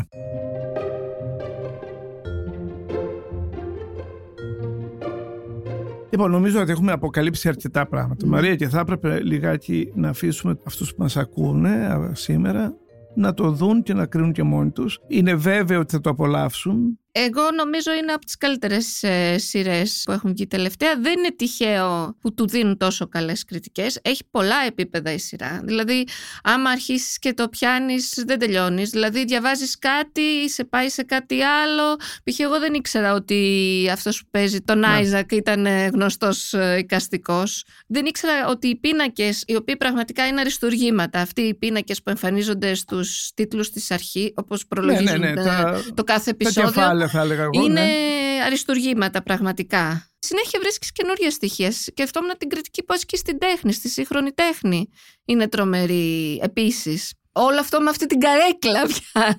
Λοιπόν, 6.09 6.31
νομίζω 6.31 6.61
ότι 6.61 6.71
έχουμε 6.71 6.91
αποκαλύψει 6.91 7.47
αρκετά 7.47 7.87
πράγματα. 7.87 8.27
Μαρία, 8.27 8.55
και 8.55 8.67
θα 8.67 8.79
έπρεπε 8.79 9.19
λιγάκι 9.19 9.91
να 9.95 10.09
αφήσουμε 10.09 10.57
αυτούς 10.63 10.95
που 10.95 11.01
μας 11.01 11.17
ακούνε 11.17 11.69
α, 11.69 12.11
σήμερα 12.15 12.73
να 13.15 13.33
το 13.33 13.51
δουν 13.51 13.83
και 13.83 13.93
να 13.93 14.05
κρίνουν 14.05 14.31
και 14.31 14.43
μόνοι 14.43 14.71
τους. 14.71 14.99
Είναι 15.07 15.35
βέβαιο 15.35 15.79
ότι 15.79 15.95
θα 15.95 16.01
το 16.01 16.09
απολαύσουν. 16.09 16.99
Εγώ 17.25 17.51
νομίζω 17.55 17.93
είναι 17.93 18.11
από 18.11 18.25
τις 18.25 18.37
καλύτερες 18.37 19.03
ε, 19.03 19.37
σειρές 19.37 20.01
που 20.05 20.11
έχουν 20.11 20.31
βγει 20.31 20.47
τελευταία. 20.47 20.95
Δεν 20.99 21.17
είναι 21.17 21.31
τυχαίο 21.35 22.17
που 22.21 22.33
του 22.33 22.47
δίνουν 22.47 22.77
τόσο 22.77 23.07
καλές 23.07 23.43
κριτικές. 23.45 23.99
Έχει 24.01 24.23
πολλά 24.31 24.55
επίπεδα 24.67 25.11
η 25.11 25.17
σειρά. 25.17 25.61
Δηλαδή, 25.63 26.07
άμα 26.43 26.69
αρχίσεις 26.69 27.19
και 27.19 27.33
το 27.33 27.49
πιάνεις, 27.49 28.23
δεν 28.25 28.39
τελειώνεις. 28.39 28.89
Δηλαδή, 28.89 29.25
διαβάζεις 29.25 29.79
κάτι, 29.79 30.49
σε 30.49 30.63
πάει 30.63 30.89
σε 30.89 31.03
κάτι 31.03 31.41
άλλο. 31.41 31.95
Π.χ. 31.95 32.39
εγώ 32.39 32.59
δεν 32.59 32.73
ήξερα 32.73 33.13
ότι 33.13 33.89
αυτός 33.91 34.21
που 34.21 34.27
παίζει 34.31 34.61
τον 34.61 34.79
Ναι. 34.79 34.87
Άιζακ 34.87 35.31
ήταν 35.31 35.65
ε, 35.65 35.85
γνωστός 35.87 36.53
ε, 36.53 36.75
εικαστικός. 36.77 37.63
Δεν 37.87 38.05
ήξερα 38.05 38.47
ότι 38.47 38.67
οι 38.67 38.75
πίνακες, 38.75 39.43
οι 39.47 39.55
οποίοι 39.55 39.77
πραγματικά 39.77 40.27
είναι 40.27 40.39
αριστουργήματα, 40.39 41.19
αυτοί 41.19 41.41
οι 41.41 41.53
πίνακες 41.53 42.03
που 42.03 42.09
εμφανίζονται 42.09 42.73
στους 42.73 43.31
τίτλους 43.33 43.69
της 43.69 43.91
αρχή, 43.91 44.33
όπως 44.35 44.67
προλογίζουν 44.67 45.19
ναι, 45.19 45.31
ναι, 45.31 45.41
ε, 45.41 45.43
τα- 45.43 45.83
το 45.93 46.03
κάθε 46.03 46.31
Τα 46.31 46.37
επεισόδιο, 46.39 47.06
κεφάλαια 47.07 47.27
θα 47.27 47.33
έλεγα 47.33 47.43
εγώ. 47.43 47.65
είναι 47.65 47.81
ναι. 47.81 48.43
αριστουργήματα 48.45 49.23
πραγματικά. 49.23 50.09
Συνέχεια 50.19 50.59
βρίσκεις 50.59 50.91
καινούργια 50.91 51.31
στοιχεία. 51.31 51.71
Σκεφτόμουν 51.71 52.31
την 52.37 52.49
κριτική 52.49 52.83
που 52.83 52.93
ασκείς 52.93 53.19
στην 53.19 53.37
τέχνη, 53.37 53.73
στη 53.73 53.89
σύγχρονη 53.89 54.31
τέχνη. 54.31 54.89
Είναι 55.25 55.47
τρομερή 55.47 56.39
επίσης. 56.43 57.13
Όλο 57.31 57.59
αυτό 57.59 57.81
με 57.81 57.89
αυτή 57.89 58.05
την 58.05 58.19
καρέκλα 58.19 58.85
πια. 58.85 59.37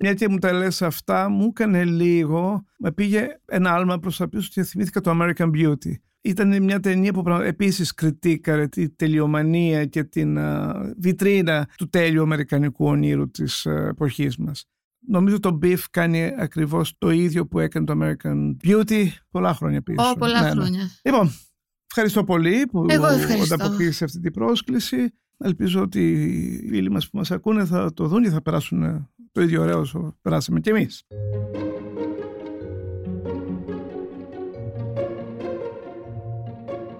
Μια 0.00 0.14
και 0.14 0.28
μου 0.28 0.38
τα 0.38 0.52
λες 0.52 0.82
αυτά, 0.82 1.28
μου 1.28 1.46
έκανε 1.46 1.84
λίγο, 1.84 2.64
με 2.78 2.92
πήγε 2.92 3.26
ένα 3.44 3.74
άλμα 3.74 3.98
προς 3.98 4.16
τα 4.16 4.28
πίσω 4.28 4.48
και 4.52 4.62
θυμήθηκα 4.62 5.00
το 5.00 5.10
American 5.20 5.50
Beauty. 5.50 5.92
Ήταν 6.20 6.62
μια 6.62 6.80
ταινία 6.80 7.12
που 7.12 7.22
πραγμα- 7.22 7.44
επίσης 7.44 7.94
κριτήκαρε 7.94 8.68
τη 8.68 8.90
τελειομανία 8.90 9.84
και 9.84 10.04
την 10.04 10.38
α, 10.38 10.74
βιτρίνα 10.98 11.68
του 11.76 11.88
τέλειου 11.88 12.22
αμερικανικού 12.22 12.86
ονείρου 12.86 13.30
της 13.30 13.66
α, 13.66 13.86
εποχής 13.88 14.36
μας. 14.36 14.64
Νομίζω 15.08 15.40
το 15.40 15.58
Beef 15.62 15.78
κάνει 15.90 16.32
ακριβώς 16.38 16.94
το 16.98 17.10
ίδιο 17.10 17.46
που 17.46 17.58
έκανε 17.58 17.86
το 17.86 17.94
American 18.00 18.56
Beauty 18.66 19.06
πολλά 19.30 19.54
χρόνια 19.54 19.82
πίσω. 19.82 20.10
Ω, 20.10 20.14
πολλά 20.18 20.40
Ναι, 20.40 20.46
ναι. 20.46 20.50
χρόνια. 20.52 20.90
Λοιπόν, 21.04 21.30
ευχαριστώ 21.90 22.24
πολύ 22.24 22.66
που 22.70 22.86
Εγώ 22.88 23.06
ευχαριστώ. 23.06 23.54
ανταποκρίσεις 23.54 24.02
αυτή 24.02 24.20
την 24.20 24.32
πρόσκληση. 24.32 25.10
Ελπίζω 25.38 25.80
ότι 25.82 26.12
οι 26.12 26.68
φίλοι 26.68 26.90
μας 26.90 27.10
που 27.10 27.16
μας 27.16 27.30
ακούνε 27.30 27.64
θα 27.64 27.92
το 27.92 28.06
δουν 28.06 28.22
και 28.22 28.30
θα 28.30 28.42
περάσουν 28.42 28.82
ε, 28.82 29.08
το 29.32 29.42
ίδιο 29.42 29.62
ωραίο 29.62 29.78
όσο 29.80 30.16
περάσαμε 30.22 30.60
κι 30.60 30.68
εμείς. 30.68 31.02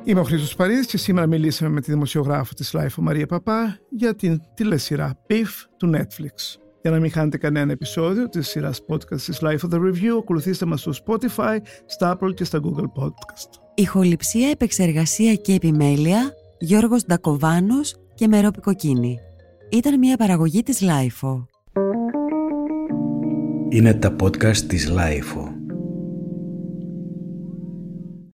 Είμαι 0.04 0.20
ο 0.20 0.24
Χρήστος 0.24 0.54
Παρίδης 0.54 0.86
και 0.86 0.96
σήμερα 0.96 1.26
μιλήσαμε 1.26 1.70
με 1.70 1.80
τη 1.80 1.90
δημοσιογράφο 1.90 2.54
της 2.54 2.70
Life 2.76 2.94
Μαρία 2.96 3.26
Παπά 3.26 3.78
για 3.90 4.14
την 4.14 4.40
τηλεσυρά 4.54 5.18
Beef 5.28 5.46
του 5.76 5.92
Netflix. 5.94 6.58
Για 6.86 6.94
να 6.94 7.00
μην 7.00 7.10
χάνετε 7.10 7.36
κανένα 7.36 7.72
επεισόδιο 7.72 8.28
της 8.28 8.48
σειράς 8.48 8.80
podcast 8.88 9.20
της 9.20 9.38
LiFO 9.42 9.74
The 9.74 9.78
Review, 9.78 10.18
ακολουθήστε 10.18 10.66
μας 10.66 10.80
στο 10.80 10.92
Spotify, 11.04 11.56
στα 11.86 12.18
Apple 12.18 12.34
και 12.34 12.44
στα 12.44 12.60
Google 12.62 13.02
Podcast. 13.02 13.48
Ηχοληψία, 13.74 14.50
επεξεργασία 14.50 15.34
και 15.34 15.52
επιμέλεια 15.52 16.32
Γιώργος 16.58 17.04
Ντακοβάνος 17.04 17.96
και 18.14 18.28
Μερόπη 18.28 18.60
Κοκκίνη. 18.60 19.18
Ήταν 19.70 19.98
μια 19.98 20.16
παραγωγή 20.16 20.62
της 20.62 20.80
LiFO. 20.80 21.46
Είναι 23.68 23.94
τα 23.94 24.16
podcast 24.20 24.56
της 24.56 24.88
LiFO. 24.88 25.55